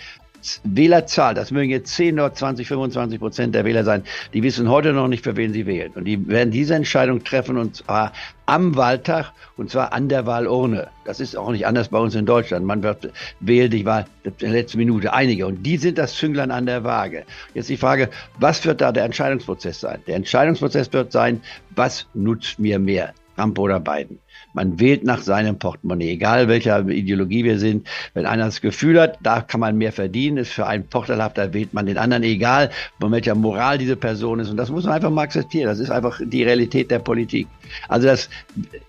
Wählerzahl, 0.63 1.33
das 1.33 1.51
mögen 1.51 1.69
jetzt 1.69 1.93
10 1.95 2.15
oder 2.15 2.33
20, 2.33 2.67
25 2.67 3.19
Prozent 3.19 3.55
der 3.55 3.65
Wähler 3.65 3.83
sein, 3.83 4.03
die 4.33 4.43
wissen 4.43 4.69
heute 4.69 4.93
noch 4.93 5.07
nicht, 5.07 5.23
für 5.23 5.35
wen 5.35 5.53
sie 5.53 5.65
wählen. 5.65 5.91
Und 5.93 6.05
die 6.05 6.27
werden 6.27 6.51
diese 6.51 6.75
Entscheidung 6.75 7.23
treffen 7.23 7.57
und 7.57 7.75
zwar 7.75 8.11
am 8.45 8.75
Wahltag 8.75 9.31
und 9.57 9.69
zwar 9.69 9.93
an 9.93 10.09
der 10.09 10.25
Wahlurne. 10.25 10.87
Das 11.05 11.19
ist 11.19 11.35
auch 11.35 11.51
nicht 11.51 11.65
anders 11.65 11.89
bei 11.89 11.97
uns 11.97 12.15
in 12.15 12.25
Deutschland. 12.25 12.65
Man 12.65 12.83
wird 12.83 13.11
wählt, 13.39 13.73
war 13.85 14.05
in 14.23 14.33
der 14.39 14.49
letzten 14.49 14.77
Minute 14.77 15.13
einige 15.13 15.47
und 15.47 15.63
die 15.63 15.77
sind 15.77 15.97
das 15.97 16.13
Zünglein 16.13 16.51
an 16.51 16.65
der 16.65 16.83
Waage. 16.83 17.25
Jetzt 17.53 17.69
die 17.69 17.77
Frage, 17.77 18.09
was 18.39 18.63
wird 18.65 18.81
da 18.81 18.91
der 18.91 19.05
Entscheidungsprozess 19.05 19.79
sein? 19.79 20.01
Der 20.07 20.15
Entscheidungsprozess 20.15 20.91
wird 20.93 21.11
sein, 21.11 21.41
was 21.75 22.07
nutzt 22.13 22.59
mir 22.59 22.79
mehr? 22.79 23.13
Trump 23.35 23.59
oder 23.59 23.79
Biden. 23.79 24.19
Man 24.55 24.79
wählt 24.79 25.03
nach 25.03 25.21
seinem 25.21 25.59
Portemonnaie, 25.59 26.11
egal 26.11 26.47
welcher 26.47 26.87
Ideologie 26.87 27.43
wir 27.43 27.59
sind. 27.59 27.87
Wenn 28.13 28.25
einer 28.25 28.45
das 28.45 28.61
Gefühl 28.61 28.99
hat, 28.99 29.19
da 29.21 29.41
kann 29.41 29.59
man 29.59 29.77
mehr 29.77 29.91
verdienen, 29.91 30.37
ist 30.37 30.53
für 30.53 30.65
einen 30.65 30.85
vorteilhafter, 30.89 31.53
wählt 31.53 31.73
man 31.73 31.85
den 31.85 31.97
anderen, 31.97 32.23
egal 32.23 32.71
von 32.99 33.11
welcher 33.11 33.35
Moral 33.35 33.77
diese 33.77 33.97
Person 33.97 34.39
ist. 34.39 34.49
Und 34.49 34.57
das 34.57 34.69
muss 34.69 34.85
man 34.85 34.93
einfach 34.93 35.11
mal 35.11 35.23
akzeptieren. 35.23 35.67
Das 35.67 35.79
ist 35.79 35.91
einfach 35.91 36.21
die 36.23 36.43
Realität 36.43 36.89
der 36.89 36.99
Politik. 36.99 37.47
Also 37.89 38.07
das 38.07 38.29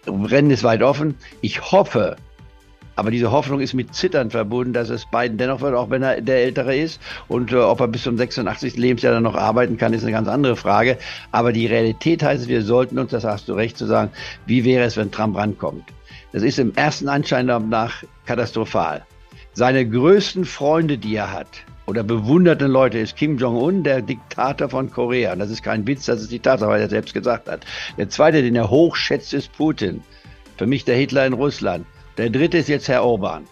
Rennen 0.07 0.53
ist 0.53 0.63
weit 0.63 0.83
offen. 0.83 1.17
Ich 1.41 1.73
hoffe, 1.73 2.17
aber 2.97 3.11
diese 3.11 3.31
Hoffnung 3.31 3.61
ist 3.61 3.75
mit 3.75 3.95
Zittern 3.95 4.31
verbunden, 4.31 4.73
dass 4.73 4.89
es 4.89 5.07
Biden 5.07 5.37
dennoch 5.37 5.61
wird, 5.61 5.75
auch 5.75 5.91
wenn 5.91 6.03
er 6.03 6.21
der 6.23 6.43
Ältere 6.43 6.75
ist. 6.75 7.01
Und 7.29 7.53
äh, 7.53 7.57
ob 7.57 7.81
er 7.81 7.89
bis 7.89 8.03
zum 8.03 8.17
86. 8.17 8.77
Lebensjahr 8.77 9.13
dann 9.13 9.23
noch 9.23 9.37
arbeiten 9.37 9.77
kann, 9.77 9.93
ist 9.93 10.03
eine 10.03 10.13
ganz 10.13 10.29
andere 10.29 10.57
Frage. 10.57 10.97
Aber 11.31 11.53
die 11.53 11.67
Realität 11.67 12.23
heißt, 12.23 12.49
wir 12.49 12.63
sollten 12.63 12.99
uns, 12.99 13.11
das 13.11 13.25
hast 13.25 13.49
du 13.49 13.53
recht 13.53 13.77
zu 13.77 13.87
sagen, 13.87 14.11
wie 14.47 14.65
wäre 14.65 14.85
es, 14.85 14.97
wenn 14.97 15.13
Trump 15.13 15.37
rankommt? 15.37 15.85
Das 16.33 16.43
ist 16.43 16.59
im 16.59 16.75
ersten 16.75 17.09
Anschein 17.09 17.47
nach 17.47 18.03
katastrophal. 18.25 19.05
Seine 19.53 19.89
größten 19.89 20.45
Freunde, 20.45 20.99
die 20.99 21.17
er 21.17 21.33
hat, 21.33 21.49
oder 21.87 22.03
bewunderte 22.03 22.67
Leute 22.67 22.99
ist 22.99 23.17
Kim 23.17 23.39
Jong-un, 23.39 23.85
der 23.85 24.03
Diktator 24.03 24.69
von 24.69 24.91
Korea. 24.91 25.33
Und 25.35 25.39
das 25.39 25.51
ist 25.51 25.63
kein 25.63 25.87
Witz, 25.87 26.07
das 26.07 26.21
ist 26.21 26.33
die 26.33 26.41
Tatsache, 26.41 26.71
weil 26.71 26.81
er 26.81 26.89
selbst 26.89 27.15
gesagt 27.15 27.49
hat. 27.49 27.65
Der 27.97 28.09
zweite, 28.09 28.43
den 28.43 28.57
er 28.57 28.71
hochschätzt, 28.71 29.33
ist 29.35 29.53
Putin. 29.53 30.03
Für 30.57 30.67
mich 30.67 30.85
der 30.85 30.97
Hitler 30.97 31.27
in 31.27 31.35
Russland. 31.35 31.87
Der 32.17 32.31
dritte 32.31 32.59
ist 32.59 32.69
jetzt 32.69 32.89
Herr 32.89 33.05
Orban. 33.05 33.45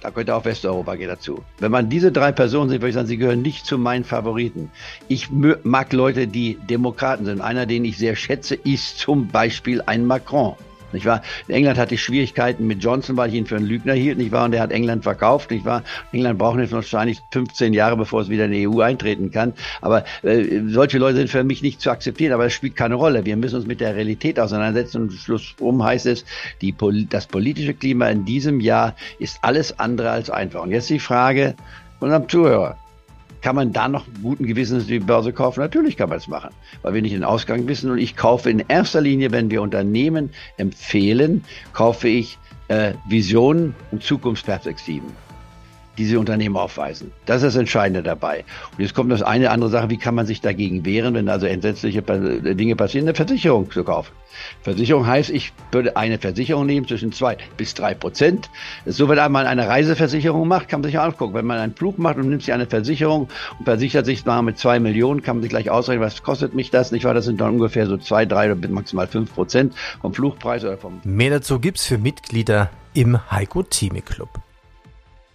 Da 0.00 0.10
könnte 0.10 0.34
auch 0.34 0.44
Westeuropa 0.44 0.96
gehen 0.96 1.08
dazu. 1.08 1.42
Wenn 1.58 1.72
man 1.72 1.88
diese 1.88 2.12
drei 2.12 2.30
Personen 2.30 2.68
sieht, 2.68 2.82
würde 2.82 2.90
ich 2.90 2.94
sagen, 2.94 3.06
sie 3.06 3.16
gehören 3.16 3.40
nicht 3.40 3.64
zu 3.64 3.78
meinen 3.78 4.04
Favoriten. 4.04 4.70
Ich 5.08 5.30
mag 5.30 5.92
Leute, 5.94 6.26
die 6.26 6.58
Demokraten 6.68 7.24
sind. 7.24 7.40
Einer, 7.40 7.64
den 7.64 7.86
ich 7.86 7.96
sehr 7.96 8.14
schätze, 8.14 8.54
ist 8.54 8.98
zum 8.98 9.28
Beispiel 9.28 9.82
ein 9.86 10.04
Macron. 10.04 10.56
Nicht 10.94 11.06
wahr? 11.06 11.22
England 11.48 11.78
hatte 11.78 11.98
Schwierigkeiten 11.98 12.66
mit 12.66 12.82
Johnson, 12.82 13.16
weil 13.16 13.28
ich 13.28 13.34
ihn 13.34 13.46
für 13.46 13.56
einen 13.56 13.66
Lügner 13.66 13.92
hielt, 13.92 14.18
nicht 14.18 14.32
wahr? 14.32 14.46
Und 14.46 14.52
der 14.52 14.62
hat 14.62 14.72
England 14.72 15.02
verkauft, 15.02 15.50
nicht 15.50 15.64
wahr? 15.64 15.82
England 16.12 16.38
braucht 16.38 16.58
jetzt 16.58 16.72
wahrscheinlich 16.72 17.20
15 17.30 17.74
Jahre, 17.74 17.96
bevor 17.96 18.22
es 18.22 18.28
wieder 18.28 18.46
in 18.46 18.52
die 18.52 18.68
EU 18.68 18.80
eintreten 18.80 19.30
kann. 19.30 19.52
Aber 19.80 20.04
äh, 20.22 20.62
solche 20.68 20.98
Leute 20.98 21.18
sind 21.18 21.30
für 21.30 21.44
mich 21.44 21.62
nicht 21.62 21.80
zu 21.80 21.90
akzeptieren, 21.90 22.32
aber 22.32 22.46
es 22.46 22.52
spielt 22.52 22.76
keine 22.76 22.94
Rolle. 22.94 23.26
Wir 23.26 23.36
müssen 23.36 23.56
uns 23.56 23.66
mit 23.66 23.80
der 23.80 23.94
Realität 23.94 24.40
auseinandersetzen 24.40 25.02
und 25.02 25.12
schlussum 25.12 25.82
heißt 25.82 26.06
es, 26.06 26.24
die, 26.62 26.74
das 27.10 27.26
politische 27.26 27.74
Klima 27.74 28.08
in 28.08 28.24
diesem 28.24 28.60
Jahr 28.60 28.94
ist 29.18 29.38
alles 29.42 29.78
andere 29.78 30.10
als 30.10 30.30
einfach. 30.30 30.62
Und 30.62 30.70
jetzt 30.70 30.88
die 30.90 30.98
Frage 30.98 31.54
von 31.98 32.08
unserem 32.08 32.28
Zuhörer. 32.28 32.78
Kann 33.44 33.56
man 33.56 33.74
da 33.74 33.88
noch 33.88 34.06
guten 34.22 34.46
Gewissens 34.46 34.86
die 34.86 35.00
Börse 35.00 35.34
kaufen? 35.34 35.60
Natürlich 35.60 35.98
kann 35.98 36.08
man 36.08 36.16
es 36.16 36.28
machen, 36.28 36.48
weil 36.80 36.94
wir 36.94 37.02
nicht 37.02 37.14
den 37.14 37.24
Ausgang 37.24 37.68
wissen. 37.68 37.90
Und 37.90 37.98
ich 37.98 38.16
kaufe 38.16 38.48
in 38.48 38.64
erster 38.68 39.02
Linie, 39.02 39.32
wenn 39.32 39.50
wir 39.50 39.60
Unternehmen 39.60 40.30
empfehlen, 40.56 41.44
kaufe 41.74 42.08
ich 42.08 42.38
äh, 42.68 42.94
Visionen 43.06 43.74
und 43.90 44.02
Zukunftsperspektiven 44.02 45.23
diese 45.98 46.18
Unternehmen 46.18 46.56
aufweisen. 46.56 47.12
Das 47.26 47.36
ist 47.36 47.54
das 47.54 47.56
Entscheidende 47.56 48.02
dabei. 48.02 48.44
Und 48.72 48.82
jetzt 48.82 48.94
kommt 48.94 49.12
das 49.12 49.22
eine 49.22 49.50
andere 49.50 49.70
Sache, 49.70 49.90
wie 49.90 49.96
kann 49.96 50.14
man 50.14 50.26
sich 50.26 50.40
dagegen 50.40 50.84
wehren, 50.84 51.14
wenn 51.14 51.28
also 51.28 51.46
entsetzliche 51.46 52.02
Dinge 52.02 52.76
passieren, 52.76 53.06
eine 53.06 53.14
Versicherung 53.14 53.70
zu 53.70 53.84
kaufen. 53.84 54.12
Versicherung 54.62 55.06
heißt, 55.06 55.30
ich 55.30 55.52
würde 55.70 55.96
eine 55.96 56.18
Versicherung 56.18 56.66
nehmen 56.66 56.86
zwischen 56.88 57.12
zwei 57.12 57.36
bis 57.56 57.74
drei 57.74 57.94
Prozent. 57.94 58.50
So, 58.84 59.08
wenn 59.08 59.32
man 59.32 59.46
eine 59.46 59.68
Reiseversicherung 59.68 60.48
macht, 60.48 60.68
kann 60.68 60.80
man 60.80 60.90
sich 60.90 60.98
angucken. 60.98 61.34
Wenn 61.34 61.46
man 61.46 61.58
einen 61.58 61.74
Flug 61.74 61.98
macht 61.98 62.16
und 62.16 62.28
nimmt 62.28 62.42
sich 62.42 62.52
eine 62.52 62.66
Versicherung 62.66 63.28
und 63.58 63.64
versichert 63.64 64.06
sich 64.06 64.24
mal 64.24 64.42
mit 64.42 64.58
zwei 64.58 64.80
Millionen, 64.80 65.22
kann 65.22 65.36
man 65.36 65.42
sich 65.42 65.50
gleich 65.50 65.70
ausrechnen, 65.70 66.04
was 66.04 66.22
kostet 66.22 66.54
mich 66.54 66.70
das? 66.70 66.92
Nicht 66.92 67.04
wahr? 67.04 67.14
Das 67.14 67.24
sind 67.24 67.40
dann 67.40 67.50
ungefähr 67.52 67.86
so 67.86 67.96
zwei, 67.96 68.26
drei 68.26 68.50
oder 68.50 68.68
maximal 68.68 69.06
fünf 69.06 69.32
Prozent 69.34 69.74
vom 70.00 70.12
Flugpreis 70.12 70.64
oder 70.64 70.78
vom. 70.78 71.00
Mehr 71.04 71.30
dazu 71.30 71.60
gibt's 71.60 71.86
für 71.86 71.98
Mitglieder 71.98 72.70
im 72.94 73.18
Heiko 73.30 73.62
Theme 73.62 74.02
Club. 74.02 74.30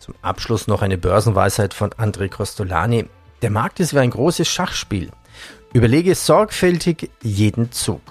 Zum 0.09 0.17
Abschluss 0.23 0.65
noch 0.65 0.81
eine 0.81 0.97
Börsenweisheit 0.97 1.75
von 1.75 1.91
André 1.91 2.29
Costolani. 2.29 3.05
Der 3.43 3.51
Markt 3.51 3.79
ist 3.79 3.93
wie 3.93 3.99
ein 3.99 4.09
großes 4.09 4.47
Schachspiel. 4.47 5.11
Überlege 5.71 6.15
sorgfältig 6.15 7.11
jeden 7.21 7.71
Zug. 7.71 8.01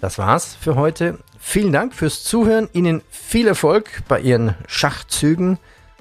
Das 0.00 0.16
war's 0.16 0.56
für 0.58 0.76
heute. 0.76 1.18
Vielen 1.38 1.74
Dank 1.74 1.94
fürs 1.94 2.24
Zuhören. 2.24 2.70
Ihnen 2.72 3.02
viel 3.10 3.46
Erfolg 3.46 3.90
bei 4.08 4.18
Ihren 4.18 4.54
Schachzügen 4.66 5.58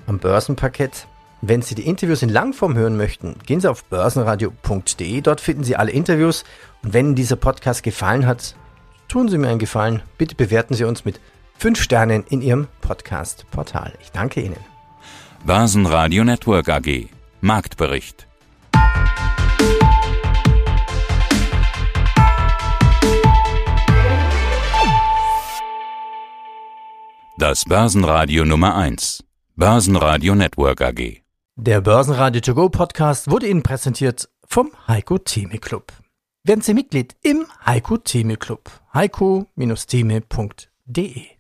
am 0.08 0.20
Börsenparkett. 0.20 1.06
Wenn 1.42 1.62
Sie 1.62 1.76
die 1.76 1.86
Interviews 1.86 2.22
in 2.22 2.30
Langform 2.30 2.78
hören 2.78 2.96
möchten, 2.96 3.36
gehen 3.46 3.60
Sie 3.60 3.70
auf 3.70 3.84
börsenradio.de. 3.84 5.20
Dort 5.20 5.42
finden 5.42 5.66
Sie 5.66 5.76
alle 5.76 5.92
Interviews. 5.92 6.46
Und 6.82 6.94
wenn 6.94 7.08
Ihnen 7.08 7.16
dieser 7.16 7.36
Podcast 7.36 7.84
gefallen 7.84 8.26
hat, 8.26 8.56
tun 9.10 9.28
Sie 9.28 9.38
mir 9.38 9.50
einen 9.50 9.60
Gefallen. 9.60 10.02
Bitte 10.18 10.36
bewerten 10.36 10.76
Sie 10.76 10.86
uns 10.86 11.04
mit 11.04 11.20
fünf 11.64 11.82
Sternen 11.82 12.24
in 12.28 12.42
Ihrem 12.42 12.68
Podcast-Portal. 12.82 13.94
Ich 14.02 14.12
danke 14.12 14.42
Ihnen. 14.42 14.58
Börsenradio 15.46 16.26
Network 16.26 16.68
AG. 16.68 17.08
Marktbericht. 17.40 18.28
Das 27.38 27.64
Börsenradio 27.64 28.44
Nummer 28.44 28.76
1. 28.76 29.24
Börsenradio 29.56 30.36
Network 30.36 30.82
AG. 30.82 31.22
Der 31.56 31.80
Börsenradio 31.80 32.42
To 32.42 32.56
Go 32.56 32.68
Podcast 32.68 33.32
wurde 33.32 33.48
Ihnen 33.48 33.64
präsentiert 33.64 34.28
vom 34.46 34.74
Heiko 34.90 35.18
Theme 35.18 35.60
Club. 35.60 35.94
Werden 36.44 36.60
Sie 36.60 36.74
Mitglied 36.74 37.16
im 37.24 37.46
Heiko 37.66 37.96
Theme 37.96 38.36
Club. 38.36 38.70
heiko-theme.de 38.94 41.33